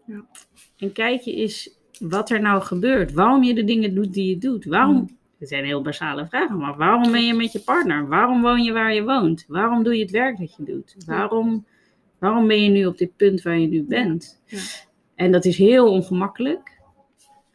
Ja. 0.05 0.25
En 0.77 0.91
kijk 0.91 1.21
je 1.21 1.33
eens 1.35 1.75
wat 1.99 2.29
er 2.29 2.41
nou 2.41 2.61
gebeurt. 2.61 3.11
Waarom 3.13 3.43
je 3.43 3.53
de 3.53 3.63
dingen 3.63 3.95
doet 3.95 4.13
die 4.13 4.29
je 4.29 4.37
doet. 4.37 4.65
Waarom, 4.65 4.95
Mm. 4.95 5.17
het 5.39 5.49
zijn 5.49 5.65
heel 5.65 5.81
basale 5.81 6.27
vragen, 6.27 6.57
maar 6.57 6.77
waarom 6.77 7.11
ben 7.11 7.25
je 7.25 7.33
met 7.33 7.51
je 7.51 7.59
partner? 7.59 8.07
Waarom 8.07 8.41
woon 8.41 8.63
je 8.63 8.71
waar 8.71 8.93
je 8.93 9.03
woont? 9.03 9.45
Waarom 9.47 9.83
doe 9.83 9.95
je 9.95 10.01
het 10.01 10.11
werk 10.11 10.37
dat 10.37 10.55
je 10.55 10.63
doet? 10.63 10.95
Waarom, 11.05 11.65
waarom 12.19 12.47
ben 12.47 12.63
je 12.63 12.69
nu 12.69 12.85
op 12.85 12.97
dit 12.97 13.15
punt 13.15 13.41
waar 13.41 13.57
je 13.59 13.67
nu 13.67 13.83
bent? 13.83 14.41
Ja. 14.45 14.59
En 15.15 15.31
dat 15.31 15.45
is 15.45 15.57
heel 15.57 15.91
ongemakkelijk. 15.91 16.76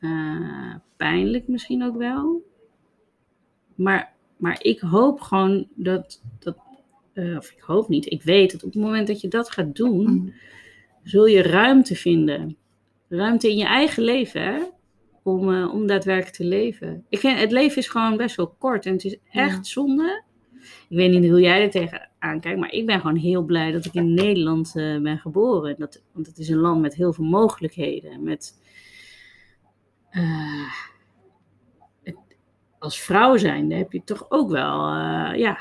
Eh, 0.02 0.74
pijnlijk 0.96 1.48
misschien 1.48 1.82
ook 1.84 1.96
wel. 1.96 2.42
Maar, 3.74 4.12
maar 4.36 4.58
ik 4.62 4.80
hoop 4.80 5.20
gewoon 5.20 5.66
dat, 5.74 6.22
dat 6.38 6.56
eh, 7.12 7.36
of 7.36 7.50
ik 7.50 7.60
hoop 7.60 7.88
niet, 7.88 8.10
ik 8.10 8.22
weet 8.22 8.52
dat 8.52 8.64
op 8.64 8.72
het 8.72 8.82
moment 8.82 9.06
dat 9.06 9.20
je 9.20 9.28
dat 9.28 9.50
gaat 9.50 9.76
doen, 9.76 10.04
Mm. 10.10 10.32
zul 11.02 11.26
je 11.26 11.42
ruimte 11.42 11.94
vinden. 11.94 12.56
Ruimte 13.08 13.48
in 13.50 13.56
je 13.56 13.64
eigen 13.64 14.02
leven, 14.02 14.42
hè? 14.42 14.62
Om, 15.22 15.52
eh, 15.54 15.72
om 15.74 15.86
daadwerkelijk 15.86 16.34
te 16.36 16.44
leven. 16.44 17.04
Ik 17.08 17.18
vind, 17.18 17.38
het 17.38 17.52
leven 17.52 17.76
is 17.76 17.88
gewoon 17.88 18.16
best 18.16 18.36
wel 18.36 18.48
kort 18.58 18.86
en 18.86 18.92
het 18.92 19.04
is 19.04 19.16
echt 19.32 19.56
Ja. 19.56 19.62
zonde. 19.62 20.22
Ik 20.88 20.96
weet 20.96 21.10
niet 21.20 21.30
hoe 21.30 21.40
jij 21.40 21.62
er 21.62 21.70
tegenaan 21.70 22.40
kijkt, 22.40 22.58
maar 22.60 22.72
ik 22.72 22.86
ben 22.86 23.00
gewoon 23.00 23.16
heel 23.16 23.42
blij 23.42 23.72
dat 23.72 23.84
ik 23.84 23.94
in 23.94 24.14
Nederland 24.14 24.72
ben 24.74 25.18
geboren. 25.18 25.74
Dat, 25.78 26.02
want 26.12 26.26
het 26.26 26.38
is 26.38 26.48
een 26.48 26.58
land 26.58 26.80
met 26.80 26.94
heel 26.94 27.12
veel 27.12 27.24
mogelijkheden. 27.24 28.22
Met, 28.22 28.60
eh, 30.10 30.72
het- 32.02 32.16
als 32.92 33.00
vrouw 33.00 33.37
zijnde 33.37 33.74
heb 33.74 33.92
je 33.92 34.05
toch 34.05 34.26
ook 34.28 34.50
wel, 34.50 34.88
eh, 34.88 35.38
ja, 35.38 35.59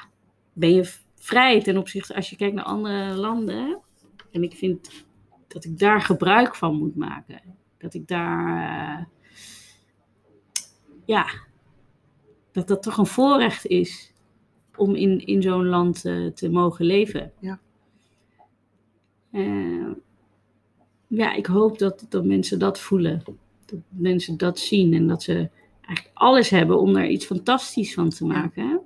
ben 0.53 0.73
je 0.73 0.93
vrij 1.15 1.61
ten 1.61 1.77
opzichte 1.77 2.15
als 2.15 2.29
je 2.29 2.35
kijkt 2.35 2.55
naar 2.55 2.65
andere 2.65 3.13
landen. 3.13 3.79
En 4.31 4.43
ik 4.43 4.53
vind 4.53 5.05
dat 5.47 5.63
ik 5.63 5.79
daar 5.79 6.01
gebruik 6.01 6.55
van 6.55 6.75
moet 6.75 6.95
maken. 6.95 7.41
Dat 7.77 7.93
ik 7.93 8.07
daar, 8.07 8.99
eh, 8.99 9.05
ja, 11.05 11.25
dat 12.51 12.67
dat 12.67 12.83
toch 12.83 12.97
een 12.97 13.05
voorrecht 13.05 13.65
is 13.65 14.13
om 14.75 14.95
in, 14.95 15.25
in 15.25 15.41
zo'n 15.41 15.65
land 15.65 16.05
eh, 16.05 16.27
te 16.27 16.49
mogen 16.49 16.85
leven. 16.85 17.31
Ja. 17.39 17.59
Ja, 21.07 21.33
ik 21.33 21.45
hoop 21.45 21.77
dat, 21.77 22.05
dat 22.09 22.25
mensen 22.25 22.59
dat 22.59 22.79
voelen. 22.79 23.23
Dat 23.65 23.79
mensen 23.89 24.37
dat 24.37 24.59
zien 24.59 24.93
en 24.93 25.07
dat 25.07 25.23
ze 25.23 25.49
eigenlijk 25.91 26.17
alles 26.17 26.49
hebben 26.49 26.79
om 26.79 26.95
er 26.95 27.07
iets 27.07 27.25
fantastisch 27.25 27.93
van 27.93 28.09
te 28.09 28.25
maken. 28.25 28.67
Hè? 28.67 28.77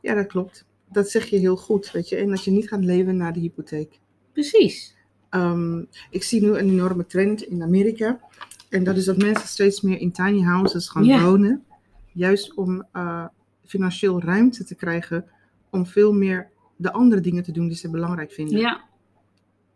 Ja, 0.00 0.14
dat 0.14 0.26
klopt. 0.26 0.68
dat 0.92 1.10
zeg 1.10 1.26
je 1.26 1.36
heel 1.36 1.56
goed, 1.56 1.90
weet 1.90 2.08
je. 2.08 2.16
En 2.16 2.28
dat 2.28 2.44
je 2.44 2.50
niet 2.50 2.68
gaat 2.68 2.84
leven 2.84 3.16
naar 3.16 3.32
de 3.32 3.40
hypotheek. 3.40 4.00
Precies. 4.32 4.96
Ehm, 5.30 5.84
ik 6.10 6.22
zie 6.22 6.40
nu 6.40 6.48
een 6.48 6.70
enorme 6.70 7.06
trend 7.06 7.42
in 7.42 7.62
Amerika. 7.62 8.20
En 8.68 8.84
dat 8.84 8.96
is 8.96 9.04
dat 9.04 9.16
mensen 9.16 9.48
steeds 9.48 9.80
meer 9.80 9.98
in 9.98 10.12
tiny 10.12 10.40
houses 10.40 10.88
gaan 10.88 11.22
wonen. 11.22 11.64
Juist 12.12 12.54
om 12.54 12.86
eh, 12.92 13.26
financieel 13.64 14.20
ruimte 14.20 14.64
te 14.64 14.74
krijgen 14.74 15.24
om 15.70 15.86
veel 15.86 16.12
meer 16.12 16.50
de 16.76 16.92
andere 16.92 17.20
dingen 17.20 17.42
te 17.42 17.52
doen 17.52 17.68
die 17.68 17.76
ze 17.76 17.90
belangrijk 17.90 18.32
vinden. 18.32 18.58
Ja. 18.58 18.84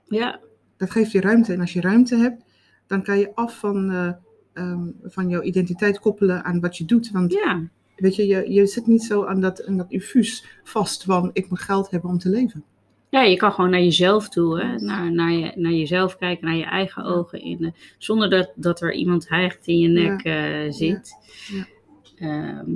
Ja. 0.05 0.41
Dat 0.77 0.91
geeft 0.91 1.13
je 1.13 1.21
ruimte. 1.21 1.53
En 1.53 1.61
als 1.61 1.73
je 1.73 1.81
ruimte 1.81 2.17
hebt, 2.17 2.45
dan 2.87 3.03
kan 3.03 3.19
je 3.19 3.35
af 3.35 3.59
van, 3.59 3.91
eh, 3.91 4.13
ehm, 4.55 4.87
van 5.05 5.29
jouw 5.29 5.43
identiteit 5.43 5.99
koppelen 5.99 6.45
aan 6.45 6.61
wat 6.61 6.77
je 6.77 6.85
doet. 6.85 7.11
Want 7.11 7.33
Ja. 7.33 7.63
weet 7.97 8.17
je, 8.17 8.27
je, 8.27 8.53
je 8.53 8.67
zit 8.67 8.87
niet 8.87 9.03
zo 9.03 9.25
aan 9.25 9.41
dat, 9.41 9.67
aan 9.67 9.77
dat 9.77 9.91
infuus 9.91 10.45
vast 10.63 11.05
van 11.05 11.31
ik 11.33 11.49
moet 11.51 11.61
geld 11.61 11.91
hebben 11.91 12.11
om 12.11 12.19
te 12.19 12.29
leven. 12.29 12.65
Ja, 13.09 13.23
je 13.23 13.37
kan 13.37 13.53
gewoon 13.53 13.71
naar 13.71 13.83
jezelf 13.83 14.29
toe, 14.29 14.61
hè? 14.61 14.77
Naar, 14.77 15.13
naar, 15.13 15.33
je, 15.33 15.53
naar 15.55 15.73
jezelf 15.73 16.17
kijken, 16.17 16.47
naar 16.47 16.57
je 16.57 16.65
eigen 16.65 17.03
Ja. 17.03 17.09
ogen, 17.09 17.41
in 17.41 17.57
de, 17.59 17.73
zonder 17.99 18.31
dat, 18.31 18.53
dat 18.57 18.81
er 18.81 18.93
iemand 18.95 19.29
hijgt 19.29 19.67
in 19.67 19.79
je 19.79 19.89
nek 19.89 20.23
eh, 20.23 20.73
zit. 20.73 21.15
Ja. 21.53 21.67
Ehm, 22.19 22.71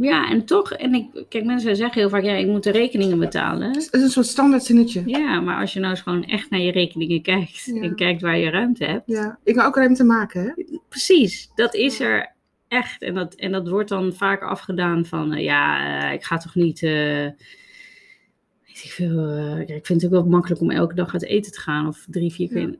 ja, 0.00 0.30
en 0.30 0.44
toch, 0.44 0.72
en 0.72 0.94
ik, 0.94 1.24
kijk, 1.28 1.44
mensen 1.44 1.76
zeggen 1.76 2.00
heel 2.00 2.08
vaak, 2.08 2.22
ja, 2.22 2.32
ik 2.32 2.46
moet 2.46 2.62
de 2.64 2.70
rekeningen 2.70 3.18
betalen. 3.18 3.68
Het 3.68 3.88
is 3.92 4.02
een 4.02 4.10
soort 4.10 4.26
standaard 4.26 4.64
zinnetje. 4.64 5.02
Ja, 5.06 5.40
maar 5.40 5.60
als 5.60 5.72
je 5.72 5.80
nou 5.80 5.90
eens 5.92 6.00
gewoon 6.02 6.24
echt 6.24 6.50
naar 6.50 6.60
je 6.60 6.72
rekeningen 6.72 7.22
kijkt 7.22 7.64
Ja. 7.64 7.82
en 7.82 7.94
kijkt 7.94 8.22
waar 8.22 8.38
je 8.38 8.50
ruimte 8.50 8.84
hebt. 8.84 9.02
Ja, 9.06 9.38
ik 9.44 9.54
kan 9.54 9.66
ook 9.66 9.76
ruimte 9.76 10.04
maken, 10.04 10.42
hè? 10.42 10.64
Precies, 10.88 11.50
dat 11.54 11.74
is 11.74 12.00
er 12.00 12.32
echt. 12.68 13.02
En 13.02 13.14
dat, 13.14 13.34
en 13.34 13.52
dat 13.52 13.68
wordt 13.68 13.88
dan 13.88 14.12
vaak 14.12 14.42
afgedaan 14.42 15.06
van, 15.06 15.32
eh, 15.32 15.42
ja, 15.44 15.86
eh, 16.08 16.12
ik 16.14 16.24
ga 16.24 16.36
toch 16.36 16.54
niet... 16.54 16.82
eh, 16.82 17.24
ik, 17.24 18.94
veel, 18.94 19.56
ik 19.58 19.86
vind 19.86 20.02
het 20.02 20.04
ook 20.04 20.20
wel 20.20 20.30
makkelijk 20.30 20.60
om 20.60 20.70
elke 20.70 20.94
dag 20.94 21.12
uit 21.12 21.24
eten 21.24 21.52
te 21.52 21.60
gaan 21.60 21.86
of 21.86 22.06
drie, 22.10 22.32
vier 22.32 22.48
keer. 22.48 22.76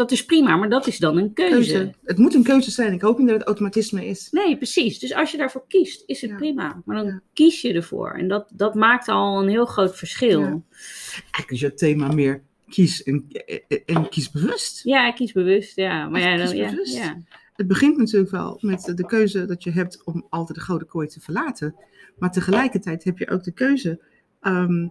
Dat 0.00 0.10
is 0.10 0.24
prima, 0.24 0.56
maar 0.56 0.68
dat 0.68 0.86
is 0.86 0.98
dan 0.98 1.16
een 1.16 1.32
keuze. 1.32 1.72
Keuze. 1.72 1.94
Het 2.04 2.18
moet 2.18 2.34
een 2.34 2.42
keuze 2.42 2.70
zijn. 2.70 2.92
Ik 2.92 3.00
hoop 3.00 3.18
niet 3.18 3.28
dat 3.28 3.36
het 3.38 3.46
automatisme 3.46 4.06
is. 4.06 4.28
Nee, 4.30 4.56
precies. 4.56 4.98
Dus 4.98 5.14
als 5.14 5.30
je 5.30 5.36
daarvoor 5.36 5.64
kiest, 5.68 6.02
is 6.06 6.20
het 6.20 6.30
Ja. 6.30 6.36
prima. 6.36 6.82
Maar 6.84 6.96
dan 6.96 7.06
Ja. 7.06 7.20
kies 7.32 7.60
je 7.60 7.72
ervoor. 7.72 8.10
En 8.10 8.28
dat, 8.28 8.50
dat 8.54 8.74
maakt 8.74 9.08
al 9.08 9.42
een 9.42 9.48
heel 9.48 9.64
groot 9.66 9.96
verschil. 9.96 10.40
Ja. 10.40 10.46
Ja, 10.46 10.60
Eigenlijk 11.12 11.50
is 11.50 11.60
het 11.60 11.78
thema 11.78 12.12
meer 12.12 12.42
kies 12.68 13.02
en, 13.02 13.26
en 13.86 14.08
kies 14.08 14.30
bewust. 14.30 14.86
ik 14.86 15.12
kies 15.14 15.32
bewust, 15.32 15.76
ja. 15.76 16.08
Maar 16.08 16.20
ja, 16.20 16.36
dan, 16.36 16.56
ja, 16.56 16.72
ja. 16.84 17.18
Het 17.52 17.66
begint 17.66 17.96
natuurlijk 17.96 18.30
wel 18.30 18.58
met 18.60 18.92
de 18.94 19.06
keuze 19.06 19.44
dat 19.46 19.62
je 19.64 19.70
hebt 19.70 20.04
om 20.04 20.26
altijd 20.30 20.58
de 20.58 20.64
gouden 20.64 20.88
kooi 20.88 21.06
te 21.06 21.20
verlaten. 21.20 21.74
Maar 22.18 22.32
tegelijkertijd 22.32 23.04
heb 23.04 23.18
je 23.18 23.30
ook 23.30 23.42
de 23.44 23.52
keuze 23.52 24.00
ehm, 24.40 24.88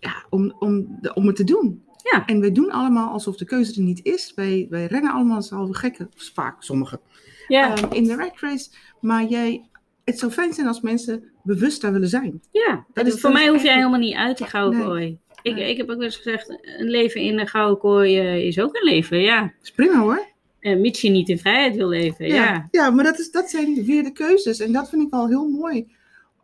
ja, 0.00 0.24
om, 0.30 0.56
om, 0.58 0.98
de, 1.00 1.14
om 1.14 1.26
het 1.26 1.36
te 1.36 1.44
doen. 1.44 1.83
Ja. 2.12 2.26
En 2.26 2.40
wij 2.40 2.52
doen 2.52 2.70
allemaal 2.70 3.12
alsof 3.12 3.36
de 3.36 3.44
keuze 3.44 3.74
er 3.74 3.80
niet 3.82 4.04
is. 4.04 4.32
Wij, 4.34 4.66
wij 4.70 4.86
rennen 4.86 5.12
allemaal 5.12 5.36
als 5.36 5.50
halve 5.50 5.74
gekken, 5.74 6.10
vaak 6.14 6.62
sommigen, 6.62 7.00
Ja, 7.48 7.74
ehm, 7.76 7.92
in 7.92 8.04
de 8.04 8.14
rat 8.16 8.40
race. 8.40 8.70
Maar 9.00 9.24
jij, 9.24 9.64
het 10.04 10.18
zou 10.18 10.32
fijn 10.32 10.52
zijn 10.52 10.66
als 10.66 10.80
mensen 10.80 11.24
bewust 11.42 11.80
daar 11.80 11.92
willen 11.92 12.08
zijn. 12.08 12.40
ja. 12.50 12.84
dat 12.92 13.06
is- 13.06 13.20
voor 13.20 13.32
mij 13.32 13.48
hoef 13.48 13.62
jij 13.62 13.74
helemaal 13.74 13.98
niet 13.98 14.14
uit 14.14 14.38
die 14.38 14.46
gouden 14.46 14.78
Nee. 14.78 14.88
kooi. 14.88 15.18
Ik, 15.42 15.54
Nee. 15.54 15.70
ik 15.70 15.76
heb 15.76 15.88
ook 15.90 15.96
wel 15.96 16.04
eens 16.04 16.16
gezegd, 16.16 16.48
een 16.78 16.90
leven 16.90 17.20
in 17.20 17.38
een 17.38 17.48
gouden 17.48 17.78
kooi 17.78 18.18
eh, 18.18 18.46
is 18.46 18.60
ook 18.60 18.74
een 18.76 18.84
leven, 18.84 19.20
ja. 19.20 19.52
Prima 19.74 19.98
hoor. 20.00 20.26
En 20.60 20.80
mits 20.80 21.00
je 21.00 21.10
niet 21.10 21.28
in 21.28 21.38
vrijheid 21.38 21.76
wil 21.76 21.88
leven, 21.88 22.26
ja. 22.26 22.34
Ja, 22.34 22.68
ja 22.70 22.90
maar 22.90 23.04
dat, 23.04 23.18
is, 23.18 23.30
dat 23.30 23.50
zijn 23.50 23.84
weer 23.84 24.02
de 24.02 24.12
keuzes. 24.12 24.60
En 24.60 24.72
dat 24.72 24.88
vind 24.88 25.02
ik 25.02 25.10
wel 25.10 25.28
heel 25.28 25.48
mooi 25.48 25.92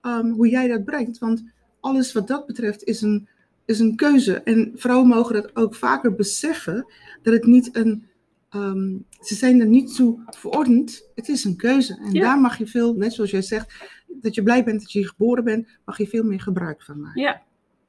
ehm, 0.03 0.31
hoe 0.31 0.49
jij 0.49 0.69
dat 0.69 0.85
brengt. 0.85 1.19
Want 1.19 1.45
alles 1.81 2.13
wat 2.13 2.29
dat 2.29 2.47
betreft 2.47 2.85
is 2.85 3.01
een, 3.01 3.29
is 3.71 3.79
een 3.79 3.97
keuze. 3.97 4.35
En 4.43 4.73
vrouwen 4.75 5.09
mogen 5.09 5.35
dat 5.35 5.57
ook 5.57 5.75
vaker 5.75 6.15
beseffen. 6.15 6.87
Dat 7.23 7.33
het 7.35 7.45
niet 7.45 7.77
een. 7.77 8.09
ehm, 8.51 8.97
ze 9.21 9.35
zijn 9.35 9.61
er 9.61 9.67
niet 9.67 9.95
toe 9.97 10.23
verordend. 10.27 11.11
Het 11.15 11.29
is 11.29 11.45
een 11.45 11.57
keuze. 11.57 11.99
En 12.05 12.13
Ja. 12.13 12.21
daar 12.21 12.41
mag 12.41 12.59
je 12.59 12.67
veel, 12.67 12.95
net 12.95 13.13
zoals 13.13 13.31
jij 13.31 13.43
zegt, 13.43 13.75
dat 14.09 14.35
je 14.35 14.43
blij 14.43 14.65
bent 14.65 14.81
dat 14.81 14.93
je 14.93 14.99
hier 14.99 15.09
geboren 15.09 15.45
bent, 15.45 15.69
mag 15.85 15.99
je 15.99 16.07
veel 16.07 16.23
meer 16.25 16.41
gebruik 16.41 16.83
van 16.83 17.01
maken. 17.01 17.21
Ja, 17.23 17.43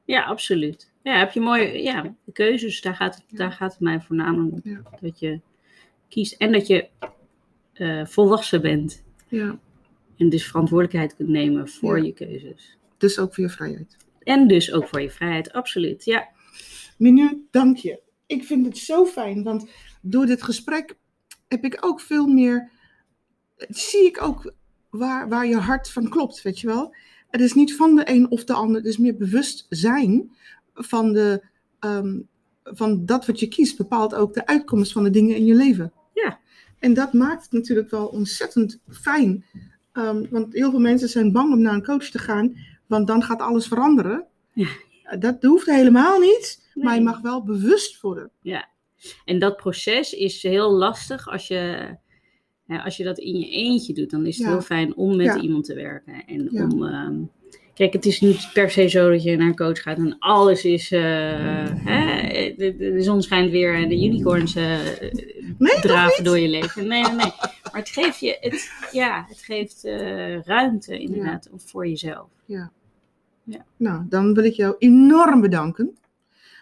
ja 0.06 0.24
absoluut. 0.24 0.92
Ja, 1.04 1.18
heb 1.20 1.32
je 1.32 1.40
mooie 1.40 1.82
ja, 1.84 2.16
keuzes, 2.34 2.82
daar 2.82 2.96
gaat, 2.96 3.16
het, 3.16 3.38
daar 3.38 3.52
gaat 3.52 3.72
het 3.72 3.82
mij 3.82 4.02
voornamelijk 4.02 4.52
om. 4.54 4.60
Ja. 4.64 4.82
Dat 5.02 5.20
je 5.20 5.40
kiest 6.10 6.34
en 6.34 6.52
dat 6.52 6.68
je 6.68 6.88
eh, 7.74 8.06
volwassen 8.06 8.62
bent. 8.62 9.04
Ja. 9.28 9.60
En 10.18 10.30
dus 10.30 10.48
verantwoordelijkheid 10.48 11.16
kunt 11.16 11.30
nemen 11.30 11.68
voor 11.70 11.98
Ja. 11.98 12.04
je 12.04 12.14
keuzes. 12.14 12.78
Dus 12.98 13.20
ook 13.20 13.34
voor 13.36 13.44
je 13.44 13.50
vrijheid. 13.50 13.98
En 14.24 14.48
dus 14.48 14.72
ook 14.72 14.88
voor 14.88 15.02
je 15.02 15.10
vrijheid, 15.10 15.52
absoluut. 15.52 16.06
Ja, 16.06 16.28
Menu, 16.98 17.48
dank 17.52 17.78
je. 17.78 18.00
Ik 18.26 18.44
vind 18.44 18.66
het 18.66 18.78
zo 18.78 19.06
fijn, 19.06 19.44
want 19.44 19.70
door 20.02 20.26
dit 20.26 20.44
gesprek 20.44 20.96
heb 21.48 21.64
ik 21.64 21.78
ook 21.86 22.02
veel 22.02 22.28
meer. 22.28 22.70
Zie 23.58 24.06
ik 24.06 24.22
ook 24.22 24.54
waar, 24.90 25.30
waar 25.30 25.48
je 25.48 25.58
hart 25.58 25.92
van 25.92 26.10
klopt, 26.10 26.42
weet 26.42 26.60
je 26.60 26.68
wel? 26.68 26.96
Het 27.30 27.42
is 27.42 27.54
niet 27.54 27.76
van 27.76 27.96
de 27.96 28.10
een 28.10 28.30
of 28.30 28.44
de 28.44 28.54
ander, 28.54 28.76
het 28.76 28.86
is 28.86 28.98
meer 28.98 29.18
bewust 29.18 29.66
zijn 29.70 30.32
van, 30.74 31.14
de, 31.14 31.44
ehm, 31.80 32.20
van 32.64 33.06
dat 33.06 33.26
wat 33.26 33.40
je 33.40 33.48
kiest, 33.48 33.78
bepaalt 33.78 34.16
ook 34.16 34.34
de 34.34 34.46
uitkomst 34.46 34.92
van 34.92 35.04
de 35.04 35.10
dingen 35.10 35.36
in 35.36 35.46
je 35.46 35.56
leven. 35.56 35.94
Ja. 36.14 36.40
En 36.80 36.94
dat 36.94 37.14
maakt 37.14 37.44
het 37.44 37.52
natuurlijk 37.52 37.90
wel 37.90 38.06
ontzettend 38.06 38.80
fijn. 38.90 39.46
Ehm, 39.92 40.26
want 40.30 40.54
heel 40.54 40.70
veel 40.70 40.80
mensen 40.80 41.10
zijn 41.10 41.32
bang 41.32 41.54
om 41.54 41.62
naar 41.62 41.74
een 41.74 41.84
coach 41.84 42.10
te 42.10 42.20
gaan, 42.20 42.56
want 42.92 43.08
dan 43.08 43.24
gaat 43.24 43.42
alles 43.42 43.68
veranderen. 43.68 44.26
Ja. 44.54 44.68
Dat 45.20 45.44
hoeft 45.44 45.66
helemaal 45.66 46.20
niet. 46.20 46.70
Maar 46.74 46.96
je 46.96 47.02
mag 47.02 47.22
wel 47.22 47.44
bewust 47.44 48.02
worden. 48.02 48.32
En 49.26 49.40
dat 49.40 49.58
proces 49.58 50.14
is 50.14 50.44
heel 50.44 50.72
lastig 50.72 51.28
als 51.30 51.48
je, 51.48 51.88
ja, 52.68 52.84
als 52.84 52.98
je 52.98 53.04
dat 53.04 53.18
in 53.18 53.40
je 53.40 53.50
eentje 53.50 53.94
doet. 53.94 54.10
Dan 54.10 54.26
is 54.26 54.38
het 54.38 54.46
Ja. 54.46 54.52
heel 54.52 54.62
fijn 54.62 54.96
om 54.96 55.16
met 55.16 55.26
Ja. 55.26 55.40
iemand 55.40 55.66
te 55.66 55.74
werken. 55.76 56.24
En 56.28 56.48
Ja. 56.52 56.64
om, 56.64 56.86
ehm, 56.86 57.16
kijk, 57.74 57.94
het 57.94 58.06
is 58.06 58.22
niet 58.22 58.50
per 58.54 58.72
se 58.72 58.88
zo 58.88 59.10
dat 59.12 59.24
je 59.24 59.38
naar 59.38 59.48
een 59.48 59.56
coach 59.56 59.82
gaat 59.82 59.98
en 59.98 60.16
alles 60.20 60.66
is, 60.66 60.92
eh, 60.92 61.02
hè, 61.86 62.54
de, 62.58 62.96
zon 62.98 63.22
schijnt 63.22 63.52
weer 63.52 63.76
en 63.76 63.90
de 63.90 64.04
unicorns 64.06 64.56
eh, 64.56 64.80
Nee, 65.58 65.80
draven 65.82 66.24
door 66.24 66.40
je 66.40 66.48
leven. 66.48 66.88
Nee, 66.88 67.02
nee, 67.02 67.12
nee. 67.12 67.32
Maar 67.72 67.82
het 67.82 67.90
geeft 67.90 68.20
je, 68.20 68.38
het, 68.40 68.72
ja, 68.92 69.26
het 69.30 69.42
geeft 69.42 69.86
eh, 69.86 70.42
ruimte 70.42 71.00
inderdaad 71.00 71.50
voor 71.56 71.88
jezelf. 71.88 72.28
Nou, 73.78 74.06
dan 74.10 74.34
wil 74.34 74.44
ik 74.44 74.54
jou 74.54 74.76
enorm 74.78 75.42
bedanken. 75.42 75.96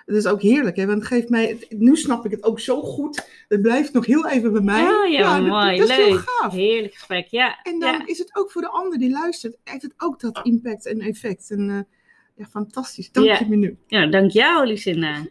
Het 0.05 0.17
is 0.17 0.25
ook 0.27 0.41
heerlijk, 0.41 0.75
hè? 0.75 0.85
want 0.85 0.97
het 0.97 1.07
geeft 1.07 1.29
mij. 1.29 1.57
Nu 1.69 1.95
snap 1.95 2.25
ik 2.25 2.31
het 2.31 2.43
ook 2.43 2.59
zo 2.59 2.81
goed. 2.81 3.29
Het 3.47 3.61
blijft 3.61 3.93
nog 3.93 4.05
heel 4.05 4.27
even 4.27 4.51
bij 4.51 4.61
mij. 4.61 4.83
Oh 4.83 5.11
ja, 5.11 5.39
mooi, 5.39 5.77
dat, 5.77 5.89
is 5.89 5.95
heel 5.95 6.09
leuk. 6.09 6.23
gaaf. 6.25 6.53
Heerlijk 6.53 6.93
gesprek, 6.93 7.27
ja. 7.27 7.59
En 7.63 7.79
dan 7.79 7.91
ja. 7.91 8.05
is 8.05 8.17
het 8.17 8.35
ook 8.35 8.51
voor 8.51 8.61
de 8.61 8.69
ander 8.69 8.99
die 8.99 9.11
luistert, 9.11 9.57
heeft 9.63 9.81
het 9.81 9.93
ook 9.97 10.19
dat 10.19 10.39
impact 10.43 10.85
en 10.85 10.99
effect. 10.99 11.51
En 11.51 11.69
eh, 11.69 11.79
ja, 12.35 12.45
fantastisch. 12.45 13.11
Dank 13.11 13.27
Ja. 13.27 13.39
je 13.39 13.45
me 13.49 13.55
nu. 13.55 13.77
ja, 13.87 14.05
dank 14.05 14.31
jou, 14.31 14.65
Lucinda. 14.67 15.25